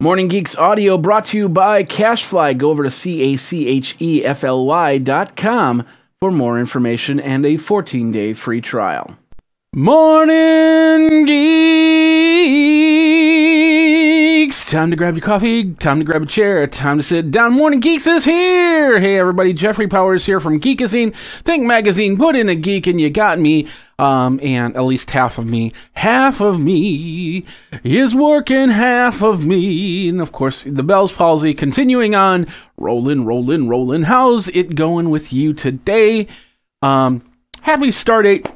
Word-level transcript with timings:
Morning 0.00 0.28
Geeks 0.28 0.54
audio 0.54 0.96
brought 0.96 1.24
to 1.24 1.36
you 1.36 1.48
by 1.48 1.82
CacheFly. 1.82 2.56
Go 2.56 2.70
over 2.70 2.84
to 2.84 2.90
C 2.90 3.20
A 3.20 3.36
C 3.36 3.66
H 3.66 3.96
E 3.98 4.24
F 4.24 4.44
L 4.44 4.64
Y 4.64 4.98
dot 4.98 5.34
com 5.34 5.84
for 6.20 6.30
more 6.30 6.60
information 6.60 7.18
and 7.18 7.44
a 7.44 7.56
14 7.56 8.12
day 8.12 8.32
free 8.32 8.60
trial. 8.60 9.16
Morning 9.74 11.24
Geeks! 11.26 12.30
Time 14.70 14.92
to 14.92 14.96
grab 14.96 15.16
your 15.16 15.24
coffee, 15.24 15.74
time 15.74 15.98
to 15.98 16.04
grab 16.04 16.22
a 16.22 16.26
chair, 16.26 16.64
time 16.68 16.98
to 16.98 17.02
sit 17.02 17.32
down. 17.32 17.54
Morning 17.54 17.80
Geeks 17.80 18.06
is 18.06 18.24
here! 18.24 19.00
Hey 19.00 19.18
everybody, 19.18 19.52
Jeffrey 19.52 19.88
Powers 19.88 20.24
here 20.26 20.38
from 20.38 20.60
Geekazine. 20.60 21.12
Think 21.42 21.66
Magazine, 21.66 22.16
put 22.16 22.36
in 22.36 22.48
a 22.48 22.54
geek 22.54 22.86
and 22.86 23.00
you 23.00 23.10
got 23.10 23.40
me. 23.40 23.66
Um, 23.98 24.38
and 24.44 24.76
at 24.76 24.84
least 24.84 25.10
half 25.10 25.38
of 25.38 25.46
me, 25.46 25.72
half 25.94 26.40
of 26.40 26.60
me 26.60 27.44
is 27.82 28.14
working, 28.14 28.68
half 28.68 29.22
of 29.22 29.44
me. 29.44 30.08
And 30.08 30.20
of 30.20 30.30
course, 30.30 30.62
the 30.62 30.84
Bell's 30.84 31.10
palsy 31.10 31.52
continuing 31.52 32.14
on. 32.14 32.46
Rolling, 32.76 33.24
rolling, 33.24 33.68
rolling. 33.68 34.04
How's 34.04 34.46
it 34.50 34.76
going 34.76 35.10
with 35.10 35.32
you 35.32 35.52
today? 35.52 36.28
Um, 36.80 37.28
happy 37.62 37.90
start 37.90 38.24
date 38.24 38.46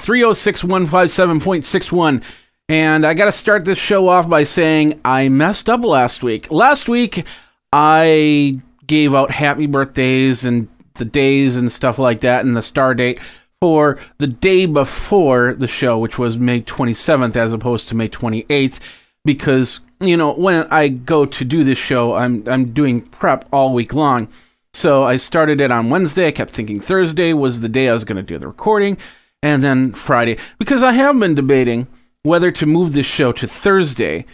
306157.61. 0.00 2.22
And 2.68 3.06
I 3.06 3.14
got 3.14 3.26
to 3.26 3.32
start 3.32 3.64
this 3.64 3.78
show 3.78 4.08
off 4.08 4.28
by 4.28 4.44
saying 4.44 5.00
I 5.04 5.28
messed 5.28 5.68
up 5.68 5.84
last 5.84 6.22
week. 6.22 6.52
Last 6.52 6.88
week, 6.88 7.26
I 7.72 8.60
gave 8.86 9.14
out 9.14 9.30
happy 9.30 9.66
birthdays 9.66 10.44
and 10.44 10.68
the 10.94 11.04
days 11.04 11.56
and 11.56 11.70
stuff 11.70 11.98
like 11.98 12.20
that 12.20 12.44
and 12.44 12.56
the 12.56 12.62
star 12.62 12.94
date 12.94 13.20
for 13.60 13.98
the 14.16 14.26
day 14.26 14.64
before 14.64 15.52
the 15.52 15.68
show, 15.68 15.98
which 15.98 16.18
was 16.18 16.38
May 16.38 16.62
27th 16.62 17.36
as 17.36 17.52
opposed 17.52 17.88
to 17.88 17.94
May 17.94 18.08
28th, 18.08 18.80
because 19.24 19.80
you 20.00 20.16
know 20.16 20.32
when 20.32 20.66
I 20.70 20.88
go 20.88 21.26
to 21.26 21.44
do 21.44 21.62
this 21.62 21.78
show, 21.78 22.14
I'm 22.14 22.48
I'm 22.48 22.72
doing 22.72 23.02
prep 23.02 23.46
all 23.52 23.74
week 23.74 23.94
long. 23.94 24.28
So 24.72 25.02
I 25.02 25.16
started 25.16 25.60
it 25.60 25.70
on 25.70 25.90
Wednesday. 25.90 26.28
I 26.28 26.32
kept 26.32 26.52
thinking 26.52 26.80
Thursday 26.80 27.32
was 27.34 27.60
the 27.60 27.68
day 27.68 27.88
I 27.88 27.92
was 27.92 28.04
going 28.04 28.16
to 28.16 28.22
do 28.22 28.38
the 28.38 28.46
recording, 28.46 28.96
and 29.42 29.62
then 29.62 29.92
Friday 29.92 30.38
because 30.58 30.82
I 30.82 30.92
have 30.92 31.18
been 31.18 31.34
debating 31.34 31.86
whether 32.22 32.50
to 32.50 32.66
move 32.66 32.94
this 32.94 33.06
show 33.06 33.32
to 33.32 33.46
Thursday 33.46 34.24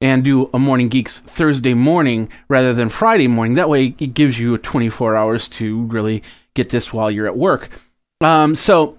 and 0.00 0.24
do 0.24 0.50
a 0.52 0.58
Morning 0.58 0.90
Geeks 0.90 1.20
Thursday 1.20 1.72
morning 1.72 2.28
rather 2.48 2.74
than 2.74 2.90
Friday 2.90 3.28
morning. 3.28 3.54
That 3.54 3.70
way, 3.70 3.94
it 3.98 4.12
gives 4.12 4.38
you 4.38 4.58
24 4.58 5.16
hours 5.16 5.48
to 5.50 5.84
really 5.84 6.22
get 6.52 6.68
this 6.68 6.92
while 6.92 7.10
you're 7.10 7.26
at 7.26 7.38
work. 7.38 7.70
Um, 8.20 8.54
so 8.54 8.98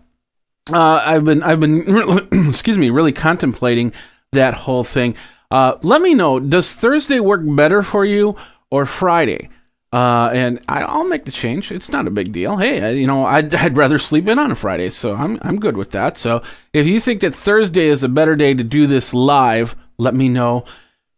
uh, 0.72 1.02
I've 1.06 1.26
been 1.26 1.44
I've 1.44 1.60
been 1.60 1.84
excuse 2.50 2.78
me 2.78 2.90
really 2.90 3.12
contemplating 3.12 3.94
that 4.32 4.54
whole 4.54 4.84
thing. 4.84 5.16
Uh, 5.52 5.78
let 5.84 6.02
me 6.02 6.14
know. 6.14 6.40
Does 6.40 6.74
Thursday 6.74 7.20
work 7.20 7.42
better 7.44 7.84
for 7.84 8.04
you 8.04 8.36
or 8.72 8.86
Friday? 8.86 9.50
Uh, 9.94 10.30
and 10.34 10.60
I, 10.68 10.98
will 10.98 11.06
make 11.06 11.24
the 11.24 11.32
change. 11.32 11.72
It's 11.72 11.90
not 11.90 12.08
a 12.08 12.12
big 12.12 12.34
deal. 12.34 12.58
Hey, 12.58 12.98
you 12.98 13.08
know, 13.08 13.26
I'd, 13.26 13.56
I'd 13.56 13.78
rather 13.78 13.98
sleep 13.98 14.28
in 14.28 14.38
on 14.38 14.52
a 14.52 14.56
Friday, 14.56 14.90
so 14.90 15.16
I'm 15.16 15.40
I'm 15.42 15.60
good 15.60 15.78
with 15.78 15.92
that. 15.92 16.18
So 16.18 16.42
if 16.74 16.86
you 16.86 17.00
think 17.00 17.22
that 17.22 17.34
Thursday 17.34 17.88
is 17.88 18.04
a 18.04 18.10
better 18.10 18.36
day 18.36 18.54
to 18.54 18.64
do 18.64 18.88
this 18.88 19.14
live, 19.14 19.76
let 19.98 20.14
me 20.14 20.28
know. 20.28 20.66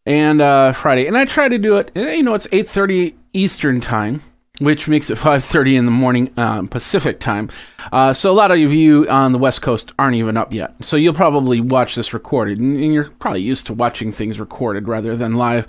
And 0.06 0.42
uh, 0.42 0.73
Friday, 0.73 1.08
and 1.08 1.17
I 1.17 1.26
try 1.26 1.50
to 1.50 1.58
do 1.58 1.78
it. 1.78 1.92
You 1.95 2.22
know, 2.22 2.36
it's 2.36 2.48
8:30 2.48 3.16
Eastern 3.34 3.82
time 3.82 4.22
which 4.60 4.88
makes 4.88 5.10
it 5.10 5.18
5.30 5.18 5.78
in 5.78 5.86
the 5.86 5.92
morning 5.92 6.32
uh, 6.38 6.64
pacific 6.64 7.20
time. 7.20 7.50
Uh, 7.92 8.14
so 8.14 8.32
a 8.32 8.34
lot 8.34 8.52
of 8.52 8.58
you 8.58 9.08
on 9.10 9.32
the 9.32 9.38
west 9.38 9.62
coast 9.62 9.92
aren't 9.98 10.16
even 10.16 10.38
up 10.38 10.54
yet. 10.54 10.74
So 10.82 10.98
you'll 10.98 11.14
probably 11.14 11.62
watch 11.62 11.96
this 11.96 12.14
recorded 12.14 12.60
and 12.60 12.94
you're 12.94 13.10
probably 13.12 13.42
used 13.42 13.68
to 13.68 13.74
watching 13.74 14.12
things 14.12 14.40
recorded 14.40 14.88
rather 14.88 15.16
than 15.16 15.36
live. 15.36 15.68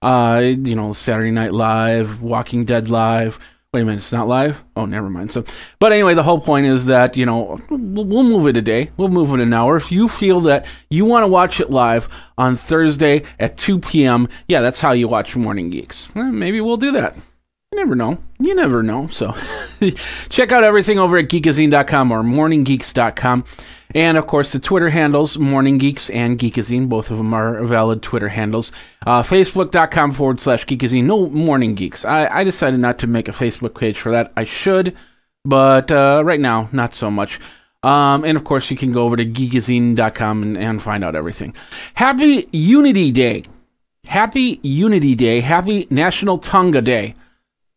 Uh, 0.00 0.40
you 0.44 0.76
know 0.76 0.92
saturday 0.92 1.32
night 1.32 1.52
live 1.52 2.22
walking 2.22 2.64
dead 2.64 2.88
live. 2.88 3.36
Wait 3.74 3.80
a 3.80 3.84
minute 3.84 3.98
it's 3.98 4.12
not 4.12 4.28
live? 4.28 4.62
Oh 4.76 4.84
never 4.84 5.10
mind. 5.10 5.32
So 5.32 5.44
but 5.80 5.90
anyway 5.90 6.14
the 6.14 6.22
whole 6.22 6.40
point 6.40 6.66
is 6.66 6.86
that 6.86 7.16
you 7.16 7.26
know 7.26 7.60
we'll, 7.68 8.22
move 8.22 8.46
it 8.46 8.56
a 8.56 8.62
day. 8.62 8.92
We'll 8.96 9.08
move 9.08 9.34
it 9.34 9.40
an 9.40 9.52
hour. 9.52 9.76
If 9.76 9.90
you 9.90 10.06
feel 10.06 10.40
that 10.42 10.66
you 10.88 11.04
want 11.04 11.24
to 11.24 11.26
watch 11.26 11.58
it 11.58 11.70
live 11.70 12.08
on 12.38 12.54
thursday 12.54 13.24
at 13.40 13.58
2 13.58 13.80
p.m 13.80 14.28
yeah 14.46 14.60
that's 14.60 14.80
how 14.80 14.92
you 14.92 15.08
watch 15.08 15.34
morning 15.34 15.68
geeks. 15.68 16.14
Well, 16.14 16.30
maybe 16.30 16.60
we'll 16.60 16.76
do 16.76 16.92
that 16.92 17.16
never 17.78 17.94
know. 17.94 18.18
You 18.38 18.54
never 18.54 18.82
know. 18.82 19.08
So 19.08 19.32
check 20.28 20.52
out 20.52 20.64
everything 20.64 20.98
over 20.98 21.16
at 21.16 21.28
geekazine.com 21.28 22.12
or 22.12 22.22
morninggeeks.com. 22.22 23.44
And 23.94 24.18
of 24.18 24.26
course, 24.26 24.52
the 24.52 24.58
Twitter 24.58 24.90
handles, 24.90 25.38
Morning 25.38 25.78
Geeks 25.78 26.10
and 26.10 26.38
Geekazine, 26.38 26.88
both 26.88 27.10
of 27.10 27.16
them 27.16 27.32
are 27.32 27.64
valid 27.64 28.02
Twitter 28.02 28.28
handles. 28.28 28.70
Uh, 29.06 29.22
Facebook.com 29.22 30.12
forward 30.12 30.40
slash 30.40 30.66
Geekazine, 30.66 31.04
no 31.04 31.28
Morning 31.28 31.74
Geeks. 31.74 32.04
I, 32.04 32.26
I, 32.26 32.44
decided 32.44 32.80
not 32.80 32.98
to 32.98 33.06
make 33.06 33.28
a 33.28 33.32
Facebook 33.32 33.78
page 33.78 33.98
for 33.98 34.12
that. 34.12 34.30
I 34.36 34.44
should, 34.44 34.94
but 35.44 35.90
uh, 35.90 36.22
right 36.22 36.40
now, 36.40 36.68
not 36.70 36.92
so 36.92 37.10
much. 37.10 37.40
Um, 37.82 38.24
and 38.24 38.36
of 38.36 38.44
course, 38.44 38.70
you 38.70 38.76
can 38.76 38.92
go 38.92 39.04
over 39.04 39.16
to 39.16 39.24
geekazine.com 39.24 40.42
and, 40.42 40.58
and 40.58 40.82
find 40.82 41.02
out 41.02 41.14
everything. 41.14 41.54
Happy 41.94 42.46
Unity 42.52 43.10
Day. 43.10 43.44
Happy 44.06 44.60
Unity 44.62 45.14
Day. 45.14 45.40
Happy 45.40 45.86
National 45.88 46.38
Tonga 46.38 46.82
Day. 46.82 47.14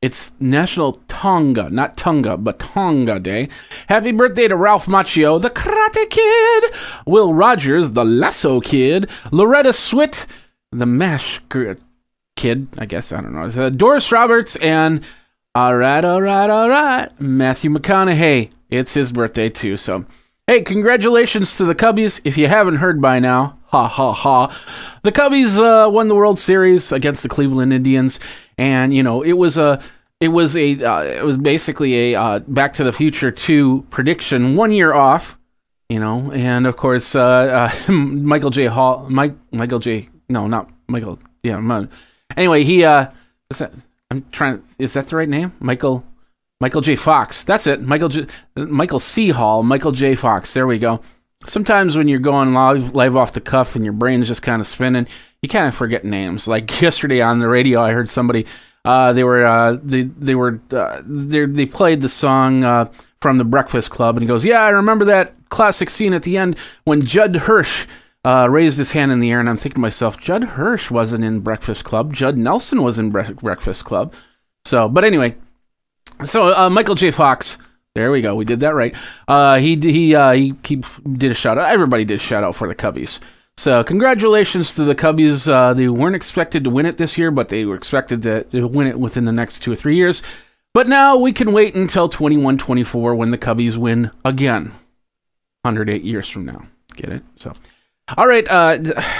It's 0.02 0.32
National 0.40 0.94
Tonga, 1.08 1.70
not 1.70 1.96
Tonga, 1.96 2.36
but 2.36 2.58
Tonga 2.58 3.20
Day. 3.20 3.50
Happy 3.86 4.12
birthday 4.12 4.48
to 4.48 4.56
Ralph 4.56 4.88
Macchio, 4.88 5.40
the 5.40 5.52
Karate 5.52 6.10
Kid, 6.10 6.64
Will 7.06 7.36
Rogers, 7.36 7.92
the 7.92 8.04
Lasso 8.04 8.60
Kid, 8.62 9.08
Loretta 9.32 9.70
Swit, 9.70 10.26
the 10.72 10.88
Mash 10.88 11.40
Kid, 12.36 12.68
I 12.80 12.86
guess, 12.88 13.12
I 13.12 13.22
don't 13.22 13.34
know, 13.34 13.66
uh, 13.66 13.70
Doris 13.70 14.12
Roberts, 14.12 14.56
and 14.56 15.02
alright, 15.56 16.04
alright, 16.04 16.50
alright, 16.50 17.22
Matthew 17.22 17.70
McConaughey. 17.70 18.50
It's 18.72 18.96
his 18.96 19.12
birthday 19.12 19.50
too, 19.50 19.78
so 19.78 20.06
hey, 20.47 20.62
congratulations 20.62 21.56
to 21.57 21.66
the 21.66 21.75
Cubbies. 21.75 22.22
If 22.24 22.38
you 22.38 22.47
haven't 22.47 22.78
heard 22.78 23.02
by 23.02 23.19
now, 23.19 23.57
ha 23.68 23.88
ha 23.88 24.13
ha. 24.13 24.57
The 25.03 25.12
Cubbies 25.12 25.57
uh, 25.57 25.90
won 25.90 26.07
the 26.07 26.16
World 26.16 26.40
Series 26.40 26.91
against 26.91 27.24
the 27.24 27.29
Cleveland 27.29 27.74
Indians 27.74 28.19
and 28.62 28.94
you 28.94 29.02
know 29.02 29.24
it 29.24 29.34
was 29.34 29.57
a 29.57 29.81
it 30.19 30.28
was 30.28 30.56
a 30.56 30.81
uh, 30.84 31.02
it 31.02 31.24
was 31.24 31.38
basically 31.38 32.13
a 32.13 32.19
uh, 32.22 32.40
Back 32.40 32.74
to 32.74 32.84
the 32.84 32.91
Future 32.91 33.31
two 33.31 33.85
prediction, 33.90 34.56
one 34.56 34.72
year 34.72 34.94
off, 34.94 35.38
you 35.90 36.00
know, 36.00 36.31
and 36.31 36.68
of 36.68 36.78
course 36.78 37.16
uh, 37.16 37.72
uh 37.90 37.91
Michael 37.91 38.52
J. 38.52 38.68
Hall, 38.68 39.08
Mike 39.09 39.35
Michael 39.52 39.79
J. 39.79 40.09
No, 40.29 40.47
not 40.47 40.69
Michael. 40.88 41.19
Yeah, 41.44 41.85
anyway, 42.38 42.63
he 42.63 42.84
uh, 42.84 43.08
is 43.50 43.58
that 43.58 43.73
I'm 44.12 44.25
trying. 44.31 44.62
Is 44.78 44.94
that 44.94 45.08
the 45.08 45.16
right 45.16 45.29
name? 45.29 45.53
Michael 45.59 46.06
Michael 46.62 46.82
J. 46.82 46.96
Fox. 46.96 47.44
That's 47.44 47.66
it. 47.66 47.82
Michael 47.82 48.10
J. 48.10 48.28
Michael 48.56 49.00
C. 49.00 49.30
Hall. 49.30 49.64
Michael 49.64 49.92
J. 49.92 50.14
Fox. 50.14 50.54
There 50.54 50.68
we 50.68 50.78
go. 50.78 51.02
Sometimes 51.48 51.98
when 51.98 52.08
you're 52.08 52.20
going 52.20 52.54
live, 52.54 52.94
live 52.94 53.16
off 53.16 53.34
the 53.34 53.42
cuff 53.42 53.76
and 53.76 53.84
your 53.84 53.96
brain's 53.96 54.28
just 54.28 54.44
kind 54.44 54.62
of 54.62 54.68
spinning, 54.68 55.08
you 55.42 55.50
kind 55.50 55.68
of 55.68 55.74
forget 55.74 56.06
names. 56.06 56.48
Like 56.48 56.80
yesterday 56.82 57.20
on 57.20 57.40
the 57.40 57.48
radio, 57.48 57.82
I 57.82 57.94
heard 57.94 58.10
somebody. 58.10 58.46
Uh, 58.86 59.12
they 59.12 59.24
were 59.24 59.44
uh, 59.44 59.78
they 59.82 60.04
they 60.04 60.36
were 60.36 60.62
uh, 60.72 61.02
they 61.04 61.46
they 61.46 61.66
played 61.66 62.02
the 62.02 62.10
song 62.10 62.64
uh, 62.64 62.92
from 63.22 63.40
the 63.40 63.44
Breakfast 63.44 63.90
Club, 63.90 64.16
and 64.18 64.24
he 64.24 64.28
goes, 64.28 64.46
"Yeah, 64.46 64.62
I 64.62 64.70
remember 64.70 65.06
that 65.06 65.34
classic 65.50 65.90
scene 65.90 66.14
at 66.14 66.24
the 66.24 66.38
end 66.38 66.58
when 66.86 67.06
Judd 67.06 67.36
Hirsch." 67.36 67.88
Uh, 68.24 68.48
raised 68.48 68.78
his 68.78 68.92
hand 68.92 69.12
in 69.12 69.18
the 69.18 69.32
air, 69.32 69.40
and 69.40 69.50
I'm 69.50 69.58
thinking 69.58 69.78
to 69.78 69.82
myself, 69.82 70.20
Judd 70.20 70.44
Hirsch 70.44 70.92
wasn't 70.92 71.24
in 71.24 71.40
Breakfast 71.40 71.84
Club. 71.84 72.14
Judd 72.14 72.38
Nelson 72.38 72.84
was 72.84 73.00
in 73.00 73.10
Bre- 73.10 73.34
Breakfast 73.34 73.84
Club. 73.84 74.14
So, 74.64 74.88
but 74.88 75.04
anyway, 75.04 75.36
so 76.26 76.54
uh, 76.56 76.70
Michael 76.70 76.96
J. 76.96 77.12
Fox 77.12 77.58
there 77.94 78.12
we 78.12 78.22
go. 78.22 78.36
We 78.36 78.46
did 78.46 78.62
that 78.62 78.74
right. 78.74 78.96
Uh, 79.28 79.58
he 79.58 79.76
he 79.76 80.16
uh, 80.16 80.32
he, 80.32 80.54
he 80.66 80.76
did 81.12 81.32
a 81.32 81.34
shout 81.34 81.58
out. 81.58 81.70
Everybody 81.70 82.06
did 82.06 82.16
a 82.16 82.24
shout 82.24 82.44
out 82.44 82.56
for 82.56 82.68
the 82.68 82.76
Cubbies. 82.76 83.20
So 83.58 83.84
congratulations 83.84 84.74
to 84.76 84.86
the 84.86 84.96
Cubbies. 84.96 85.48
Uh, 85.52 85.74
they 85.74 85.90
weren't 85.90 86.16
expected 86.16 86.64
to 86.64 86.70
win 86.70 86.86
it 86.86 86.98
this 86.98 87.18
year, 87.18 87.32
but 87.32 87.50
they 87.50 87.66
were 87.66 87.76
expected 87.76 88.22
to 88.22 88.68
win 88.68 88.88
it 88.88 88.97
within 88.97 89.26
the 89.26 89.34
next 89.34 89.59
two 89.59 89.73
or 89.73 89.76
three 89.76 89.97
years. 89.97 90.23
But 90.73 90.88
now 90.88 91.18
we 91.18 91.34
can 91.34 91.52
wait 91.52 91.76
until 91.76 92.08
21-24 92.08 93.18
when 93.18 93.32
the 93.32 93.38
Cubbies 93.38 93.76
win 93.76 94.09
again. 94.23 94.73
108 95.64 96.02
years 96.02 96.29
from 96.29 96.46
now. 96.46 96.64
Get 96.96 97.09
it? 97.09 97.23
So, 97.35 97.53
all 98.16 98.26
right. 98.26 98.50
Uh, 98.50 98.79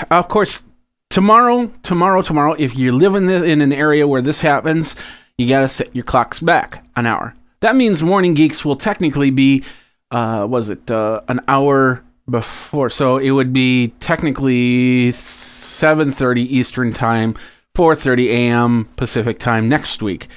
of 0.10 0.30
course, 0.30 0.64
tomorrow, 1.10 1.68
tomorrow, 1.84 2.22
tomorrow. 2.22 2.54
If 2.54 2.78
you 2.78 2.94
live 2.94 3.16
in 3.16 3.26
the, 3.26 3.44
in 3.44 3.60
an 3.60 3.74
area 3.74 4.08
where 4.08 4.22
this 4.22 4.40
happens, 4.40 4.96
you 5.38 5.48
gotta 5.48 5.68
set 5.68 5.96
your 5.96 6.04
clocks 6.04 6.40
back 6.40 6.86
an 6.96 7.08
hour. 7.08 7.36
That 7.62 7.76
means 7.76 8.02
Morning 8.02 8.34
Geeks 8.34 8.66
will 8.66 8.76
technically 8.76 9.30
be, 9.30 9.64
uh, 10.10 10.48
was 10.50 10.70
it 10.70 10.90
uh, 10.90 11.22
an 11.28 11.42
hour 11.48 12.04
before. 12.30 12.90
So 12.90 13.18
it 13.18 13.32
would 13.32 13.54
be 13.54 13.90
technically 14.00 15.10
7:30 15.12 16.42
Eastern 16.42 16.94
time, 16.94 17.36
4:30 17.76 18.30
a.m. 18.30 18.86
Pacific 18.96 19.40
time 19.40 19.70
next 19.70 20.02
week. 20.02 20.28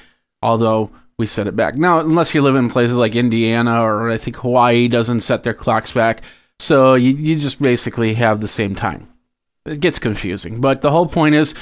Although 0.42 0.90
we 1.16 1.26
set 1.26 1.46
it 1.46 1.56
back 1.56 1.76
now, 1.76 2.00
unless 2.00 2.34
you 2.34 2.42
live 2.42 2.56
in 2.56 2.68
places 2.68 2.96
like 2.96 3.14
Indiana 3.14 3.80
or 3.82 4.10
I 4.10 4.16
think 4.16 4.36
Hawaii 4.36 4.88
doesn't 4.88 5.20
set 5.20 5.42
their 5.44 5.54
clocks 5.54 5.92
back, 5.92 6.22
so 6.58 6.94
you 6.94 7.12
you 7.12 7.36
just 7.36 7.60
basically 7.62 8.14
have 8.14 8.40
the 8.40 8.48
same 8.48 8.74
time. 8.74 9.08
It 9.64 9.80
gets 9.80 9.98
confusing, 9.98 10.60
but 10.60 10.82
the 10.82 10.90
whole 10.90 11.06
point 11.06 11.34
is 11.34 11.54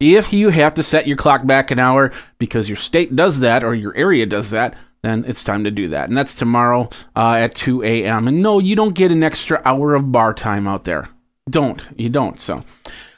If 0.00 0.32
you 0.32 0.50
have 0.50 0.74
to 0.74 0.82
set 0.82 1.08
your 1.08 1.16
clock 1.16 1.44
back 1.44 1.70
an 1.70 1.78
hour 1.78 2.12
because 2.38 2.68
your 2.68 2.76
state 2.76 3.16
does 3.16 3.40
that 3.40 3.64
or 3.64 3.74
your 3.74 3.96
area 3.96 4.26
does 4.26 4.50
that, 4.50 4.76
then 5.02 5.24
it's 5.26 5.42
time 5.42 5.64
to 5.64 5.70
do 5.70 5.88
that. 5.88 6.08
And 6.08 6.16
that's 6.16 6.34
tomorrow 6.34 6.88
uh, 7.16 7.34
at 7.34 7.54
2 7.54 7.82
a.m. 7.82 8.28
And 8.28 8.42
no, 8.42 8.58
you 8.58 8.76
don't 8.76 8.94
get 8.94 9.10
an 9.10 9.24
extra 9.24 9.60
hour 9.64 9.94
of 9.94 10.12
bar 10.12 10.34
time 10.34 10.68
out 10.68 10.84
there. 10.84 11.08
Don't. 11.50 11.84
You 11.96 12.10
don't. 12.10 12.40
So, 12.40 12.64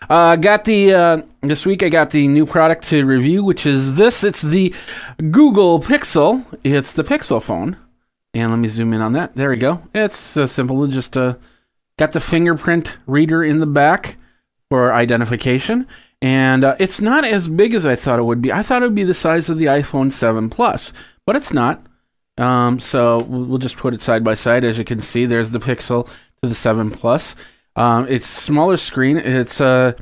uh, 0.08 0.36
got 0.36 0.64
the, 0.64 0.94
uh, 0.94 1.22
this 1.42 1.66
week 1.66 1.82
I 1.82 1.88
got 1.88 2.10
the 2.10 2.28
new 2.28 2.46
product 2.46 2.84
to 2.88 3.04
review, 3.04 3.44
which 3.44 3.66
is 3.66 3.96
this. 3.96 4.24
It's 4.24 4.42
the 4.42 4.74
Google 5.18 5.80
Pixel. 5.80 6.44
It's 6.64 6.92
the 6.92 7.04
Pixel 7.04 7.42
phone. 7.42 7.76
And 8.32 8.50
let 8.50 8.58
me 8.58 8.68
zoom 8.68 8.92
in 8.92 9.00
on 9.00 9.12
that. 9.12 9.34
There 9.34 9.50
we 9.50 9.56
go. 9.56 9.82
It's 9.94 10.36
uh, 10.36 10.46
simple. 10.46 10.86
Just 10.86 11.16
uh, 11.16 11.34
got 11.98 12.12
the 12.12 12.20
fingerprint 12.20 12.96
reader 13.06 13.42
in 13.42 13.58
the 13.58 13.66
back 13.66 14.16
for 14.70 14.94
identification. 14.94 15.86
And 16.22 16.64
uh, 16.64 16.76
it's 16.78 17.00
not 17.00 17.24
as 17.24 17.48
big 17.48 17.72
as 17.74 17.86
I 17.86 17.96
thought 17.96 18.18
it 18.18 18.24
would 18.24 18.42
be. 18.42 18.52
I 18.52 18.62
thought 18.62 18.82
it 18.82 18.86
would 18.86 18.94
be 18.94 19.04
the 19.04 19.14
size 19.14 19.48
of 19.48 19.58
the 19.58 19.66
iPhone 19.66 20.12
7 20.12 20.50
Plus 20.50 20.92
but 21.30 21.36
it's 21.36 21.52
not. 21.52 21.80
Um, 22.38 22.80
so 22.80 23.22
we'll 23.22 23.58
just 23.58 23.76
put 23.76 23.94
it 23.94 24.00
side 24.00 24.24
by 24.24 24.34
side. 24.34 24.64
As 24.64 24.78
you 24.78 24.84
can 24.84 25.00
see, 25.00 25.26
there's 25.26 25.50
the 25.50 25.60
Pixel 25.60 26.08
to 26.42 26.48
the 26.48 26.56
7 26.56 26.90
Plus. 26.90 27.36
Um, 27.76 28.08
it's 28.08 28.26
smaller 28.26 28.76
screen. 28.76 29.16
It's 29.16 29.60
uh, 29.60 29.92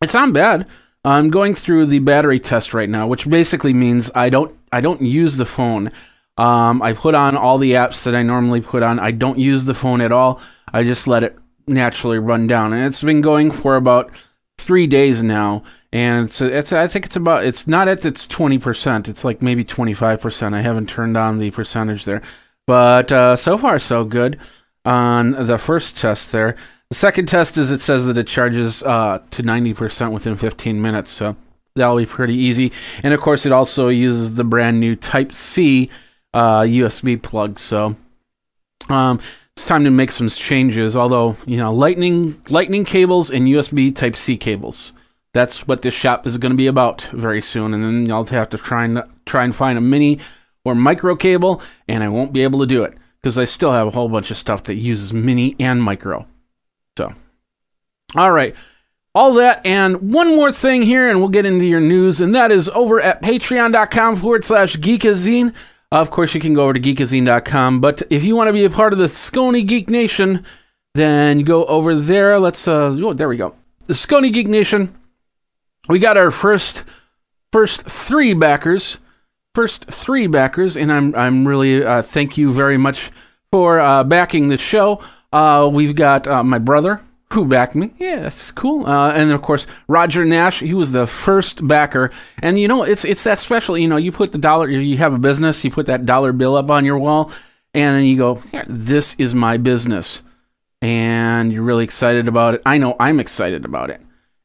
it's 0.00 0.14
not 0.14 0.32
bad. 0.32 0.66
I'm 1.04 1.28
going 1.28 1.54
through 1.54 1.84
the 1.84 1.98
battery 1.98 2.38
test 2.38 2.72
right 2.72 2.88
now, 2.88 3.06
which 3.06 3.28
basically 3.28 3.74
means 3.74 4.10
I 4.14 4.30
don't 4.30 4.56
I 4.72 4.80
don't 4.80 5.02
use 5.02 5.36
the 5.36 5.44
phone. 5.44 5.92
Um, 6.38 6.80
I 6.80 6.94
put 6.94 7.14
on 7.14 7.36
all 7.36 7.58
the 7.58 7.72
apps 7.72 8.04
that 8.04 8.14
I 8.14 8.22
normally 8.22 8.62
put 8.62 8.82
on. 8.82 8.98
I 8.98 9.10
don't 9.10 9.38
use 9.38 9.64
the 9.64 9.74
phone 9.74 10.00
at 10.00 10.12
all. 10.12 10.40
I 10.72 10.82
just 10.82 11.06
let 11.06 11.22
it 11.22 11.36
naturally 11.66 12.18
run 12.18 12.46
down, 12.46 12.72
and 12.72 12.86
it's 12.86 13.02
been 13.02 13.20
going 13.20 13.50
for 13.50 13.76
about 13.76 14.10
three 14.58 14.86
days 14.86 15.22
now 15.22 15.62
and 15.96 16.28
it's 16.28 16.40
it's 16.42 16.72
I 16.74 16.88
think 16.88 17.06
it's 17.06 17.16
about 17.16 17.44
it's 17.44 17.66
not 17.66 17.88
at 17.88 18.04
its 18.04 18.26
twenty 18.26 18.58
percent. 18.58 19.08
It's 19.08 19.24
like 19.24 19.40
maybe 19.40 19.64
twenty 19.64 19.94
five 19.94 20.20
percent. 20.20 20.54
I 20.54 20.60
haven't 20.60 20.90
turned 20.90 21.16
on 21.16 21.38
the 21.38 21.50
percentage 21.50 22.04
there, 22.04 22.20
but 22.66 23.10
uh, 23.10 23.34
so 23.34 23.56
far 23.56 23.78
so 23.78 24.04
good 24.04 24.38
on 24.84 25.32
the 25.46 25.56
first 25.56 25.96
test 25.96 26.32
there. 26.32 26.54
The 26.90 26.96
second 26.96 27.26
test 27.26 27.56
is 27.56 27.70
it 27.70 27.80
says 27.80 28.04
that 28.06 28.18
it 28.18 28.26
charges 28.26 28.82
uh, 28.82 29.20
to 29.30 29.42
ninety 29.42 29.72
percent 29.72 30.12
within 30.12 30.36
fifteen 30.36 30.82
minutes, 30.82 31.10
so 31.10 31.34
that'll 31.76 31.96
be 31.96 32.04
pretty 32.04 32.36
easy. 32.36 32.72
And 33.02 33.14
of 33.14 33.20
course, 33.20 33.46
it 33.46 33.52
also 33.52 33.88
uses 33.88 34.34
the 34.34 34.44
brand 34.44 34.78
new 34.78 34.96
Type 34.96 35.32
C 35.32 35.88
uh, 36.34 36.60
USB 36.60 37.20
plug. 37.20 37.58
So 37.58 37.96
um, 38.90 39.20
it's 39.56 39.66
time 39.66 39.84
to 39.84 39.90
make 39.90 40.10
some 40.10 40.28
changes. 40.28 40.96
Although 40.96 41.36
you 41.46 41.56
know, 41.56 41.72
lightning 41.72 42.40
lightning 42.50 42.84
cables 42.84 43.30
and 43.30 43.46
USB 43.46 43.94
Type 43.94 44.16
C 44.16 44.36
cables 44.36 44.92
that's 45.36 45.68
what 45.68 45.82
this 45.82 45.92
shop 45.92 46.26
is 46.26 46.38
going 46.38 46.52
to 46.52 46.56
be 46.56 46.66
about 46.66 47.02
very 47.12 47.42
soon. 47.42 47.74
And 47.74 47.84
then 47.84 48.10
I'll 48.10 48.24
have 48.24 48.48
to 48.48 48.56
try 48.56 48.86
and 48.86 49.02
try 49.26 49.44
and 49.44 49.54
find 49.54 49.76
a 49.76 49.82
mini 49.82 50.18
or 50.64 50.74
micro 50.74 51.14
cable, 51.14 51.60
and 51.86 52.02
I 52.02 52.08
won't 52.08 52.32
be 52.32 52.42
able 52.42 52.60
to 52.60 52.66
do 52.66 52.84
it 52.84 52.94
because 53.20 53.36
I 53.36 53.44
still 53.44 53.70
have 53.70 53.86
a 53.86 53.90
whole 53.90 54.08
bunch 54.08 54.30
of 54.30 54.38
stuff 54.38 54.64
that 54.64 54.76
uses 54.76 55.12
mini 55.12 55.54
and 55.60 55.82
micro. 55.82 56.26
So, 56.96 57.12
all 58.14 58.32
right. 58.32 58.56
All 59.14 59.34
that 59.34 59.64
and 59.66 60.12
one 60.12 60.34
more 60.36 60.52
thing 60.52 60.82
here, 60.82 61.08
and 61.08 61.18
we'll 61.20 61.28
get 61.28 61.44
into 61.44 61.66
your 61.66 61.80
news, 61.80 62.20
and 62.20 62.34
that 62.34 62.50
is 62.50 62.70
over 62.70 63.00
at 63.00 63.20
patreon.com 63.20 64.16
forward 64.16 64.44
slash 64.44 64.76
geekazine. 64.76 65.54
Of 65.92 66.10
course, 66.10 66.34
you 66.34 66.40
can 66.40 66.54
go 66.54 66.64
over 66.64 66.72
to 66.72 66.80
geekazine.com, 66.80 67.80
but 67.80 68.02
if 68.10 68.24
you 68.24 68.34
want 68.34 68.48
to 68.48 68.52
be 68.52 68.64
a 68.64 68.70
part 68.70 68.92
of 68.92 68.98
the 68.98 69.06
Scony 69.06 69.66
Geek 69.66 69.88
Nation, 69.88 70.44
then 70.94 71.40
go 71.40 71.64
over 71.66 71.94
there. 71.94 72.40
Let's, 72.40 72.66
uh, 72.66 72.96
oh, 72.98 73.12
there 73.12 73.28
we 73.28 73.36
go. 73.36 73.54
The 73.86 73.94
Scony 73.94 74.32
Geek 74.32 74.48
Nation 74.48 74.94
we 75.88 75.98
got 75.98 76.16
our 76.16 76.30
first 76.30 76.84
first 77.52 77.82
three 77.82 78.34
backers, 78.34 78.98
first 79.54 79.84
three 79.84 80.26
backers, 80.26 80.76
and 80.76 80.92
I'm 80.92 81.14
I'm 81.14 81.46
really 81.46 81.84
uh, 81.84 82.02
thank 82.02 82.36
you 82.36 82.52
very 82.52 82.76
much 82.76 83.10
for 83.52 83.80
uh, 83.80 84.04
backing 84.04 84.48
the 84.48 84.56
show. 84.56 85.00
Uh, 85.32 85.70
we've 85.72 85.94
got 85.94 86.26
uh, 86.26 86.42
my 86.42 86.58
brother 86.58 87.02
who 87.32 87.44
backed 87.44 87.74
me. 87.74 87.92
Yeah, 87.98 88.20
that's 88.20 88.52
cool. 88.52 88.86
Uh, 88.86 89.10
and 89.10 89.30
of 89.32 89.42
course 89.42 89.66
Roger 89.88 90.24
Nash. 90.24 90.60
He 90.60 90.74
was 90.74 90.92
the 90.92 91.06
first 91.06 91.66
backer, 91.66 92.10
and 92.40 92.58
you 92.58 92.68
know 92.68 92.82
it's 92.82 93.04
it's 93.04 93.24
that 93.24 93.38
special. 93.38 93.76
You 93.76 93.88
know, 93.88 93.96
you 93.96 94.12
put 94.12 94.32
the 94.32 94.38
dollar. 94.38 94.68
You 94.68 94.96
have 94.98 95.12
a 95.12 95.18
business. 95.18 95.64
You 95.64 95.70
put 95.70 95.86
that 95.86 96.06
dollar 96.06 96.32
bill 96.32 96.56
up 96.56 96.70
on 96.70 96.84
your 96.84 96.98
wall, 96.98 97.32
and 97.74 97.96
then 97.96 98.04
you 98.04 98.16
go, 98.16 98.42
"This 98.66 99.14
is 99.18 99.34
my 99.34 99.56
business." 99.56 100.22
And 100.82 101.52
you're 101.52 101.62
really 101.62 101.84
excited 101.84 102.28
about 102.28 102.54
it. 102.54 102.62
I 102.66 102.78
know 102.78 102.96
I'm 103.00 103.18
excited 103.18 103.64
about 103.64 103.90
it. 103.90 104.00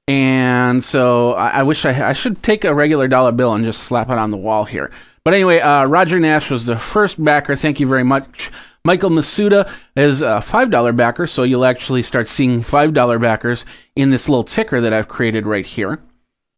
And 0.07 0.83
so 0.83 1.33
I, 1.33 1.60
I 1.60 1.63
wish 1.63 1.86
I, 1.86 2.10
I 2.10 2.13
should 2.13 2.42
take 2.42 2.63
a 2.63 2.74
regular 2.74 3.07
dollar 3.07 3.31
bill 3.31 3.54
and 3.54 3.66
just 3.66 3.83
slap 3.83 4.10
it 4.10 4.18
on 4.18 4.31
the 4.31 4.38
wall 4.38 4.63
here. 4.63 4.92
But 5.24 5.33
anyway, 5.33 5.60
uh, 5.60 5.86
Roger 5.86 6.19
Nash 6.19 6.50
was 6.50 6.66
the 6.66 6.78
first 6.78 7.24
backer. 7.24 7.56
Thank 7.56 7.80
you 7.80 7.88
very 7.88 8.04
much. 8.04 8.50
Michael 8.83 9.12
Masuda 9.12 9.72
is 9.95 10.22
a 10.22 10.42
$5 10.44 10.95
backer, 10.95 11.28
so 11.28 11.44
you'll 11.44 11.66
actually 11.66 12.01
start 12.01 12.28
seeing 12.28 12.63
$5 12.63 13.22
backers 13.22 13.66
in 13.95 14.10
this 14.10 14.28
little 14.28 14.44
ticker 14.44 14.81
that 14.81 14.94
I've 14.94 15.07
created 15.07 15.45
right 15.45 15.66
here. 15.66 16.01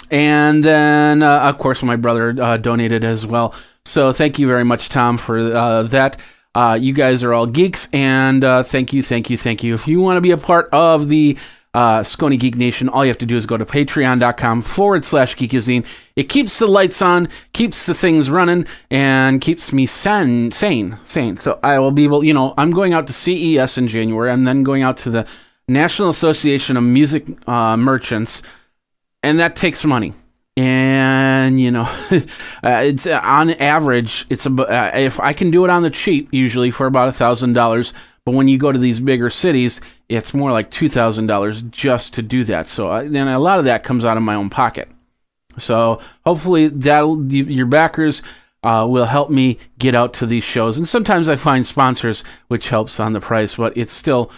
And 0.09 0.63
then, 0.63 1.23
uh, 1.23 1.39
of 1.41 1.57
course, 1.57 1.83
my 1.83 1.95
brother 1.95 2.35
uh, 2.39 2.57
donated 2.57 3.03
as 3.03 3.25
well. 3.25 3.53
So 3.85 4.13
thank 4.13 4.39
you 4.39 4.47
very 4.47 4.63
much, 4.63 4.89
Tom, 4.89 5.17
for 5.17 5.39
uh, 5.39 5.83
that. 5.83 6.19
Uh, 6.55 6.77
you 6.79 6.93
guys 6.93 7.23
are 7.23 7.33
all 7.33 7.47
geeks, 7.47 7.89
and 7.91 8.43
uh, 8.43 8.61
thank 8.61 8.93
you, 8.93 9.01
thank 9.01 9.29
you, 9.29 9.37
thank 9.37 9.63
you. 9.63 9.73
If 9.73 9.87
you 9.87 9.99
want 9.99 10.17
to 10.17 10.21
be 10.21 10.31
a 10.31 10.37
part 10.37 10.69
of 10.71 11.09
the 11.09 11.35
uh, 11.73 12.01
Scony 12.01 12.39
Geek 12.39 12.55
Nation, 12.55 12.87
all 12.87 13.03
you 13.03 13.09
have 13.09 13.17
to 13.17 13.25
do 13.25 13.35
is 13.35 13.45
go 13.45 13.57
to 13.57 13.65
patreon.com 13.65 14.61
forward 14.61 15.03
slash 15.03 15.35
geekazine. 15.35 15.85
It 16.15 16.29
keeps 16.29 16.59
the 16.59 16.67
lights 16.67 17.01
on, 17.01 17.29
keeps 17.53 17.87
the 17.87 17.95
things 17.95 18.29
running, 18.29 18.67
and 18.91 19.41
keeps 19.41 19.73
me 19.73 19.87
san- 19.87 20.51
sane. 20.51 20.99
Sane. 21.03 21.37
So 21.37 21.59
I 21.63 21.79
will 21.79 21.91
be 21.91 22.03
able, 22.03 22.23
you 22.23 22.33
know, 22.33 22.53
I'm 22.57 22.71
going 22.71 22.93
out 22.93 23.07
to 23.07 23.13
CES 23.13 23.77
in 23.77 23.87
January. 23.87 24.29
I'm 24.31 24.43
then 24.43 24.63
going 24.63 24.83
out 24.83 24.97
to 24.97 25.09
the 25.09 25.25
National 25.67 26.09
Association 26.09 26.77
of 26.77 26.83
Music 26.83 27.25
uh, 27.47 27.75
Merchants, 27.75 28.43
and 29.23 29.39
that 29.39 29.55
takes 29.55 29.83
money. 29.83 30.13
And 30.55 31.59
you 31.59 31.71
know, 31.71 31.81
uh, 32.11 32.83
it's 32.83 33.07
uh, 33.07 33.19
on 33.23 33.49
average, 33.51 34.27
it's 34.29 34.45
a, 34.45 34.51
uh, 34.51 34.91
if 34.93 35.19
I 35.19 35.33
can 35.33 35.49
do 35.49 35.65
it 35.65 35.71
on 35.71 35.81
the 35.81 35.89
cheap, 35.89 36.29
usually 36.31 36.69
for 36.69 36.85
about 36.85 37.07
a 37.07 37.11
thousand 37.11 37.53
dollars 37.53 37.91
but 38.25 38.35
when 38.35 38.47
you 38.47 38.57
go 38.57 38.71
to 38.71 38.79
these 38.79 38.99
bigger 38.99 39.29
cities, 39.29 39.81
it's 40.15 40.33
more 40.33 40.51
like 40.51 40.69
$2,000 40.69 41.71
just 41.71 42.13
to 42.13 42.21
do 42.21 42.43
that. 42.45 42.67
So 42.67 43.07
then 43.07 43.27
a 43.27 43.39
lot 43.39 43.59
of 43.59 43.65
that 43.65 43.83
comes 43.83 44.05
out 44.05 44.17
of 44.17 44.23
my 44.23 44.35
own 44.35 44.49
pocket. 44.49 44.89
So 45.57 46.01
hopefully 46.25 46.67
that 46.67 47.03
your 47.29 47.65
backers 47.65 48.21
uh, 48.63 48.87
will 48.89 49.05
help 49.05 49.29
me 49.29 49.59
get 49.77 49.95
out 49.95 50.13
to 50.15 50.25
these 50.25 50.43
shows. 50.43 50.77
And 50.77 50.87
sometimes 50.87 51.27
I 51.29 51.35
find 51.35 51.65
sponsors, 51.65 52.23
which 52.47 52.69
helps 52.69 52.99
on 52.99 53.13
the 53.13 53.19
price, 53.19 53.55
but 53.55 53.75
it's 53.75 53.93
still 53.93 54.31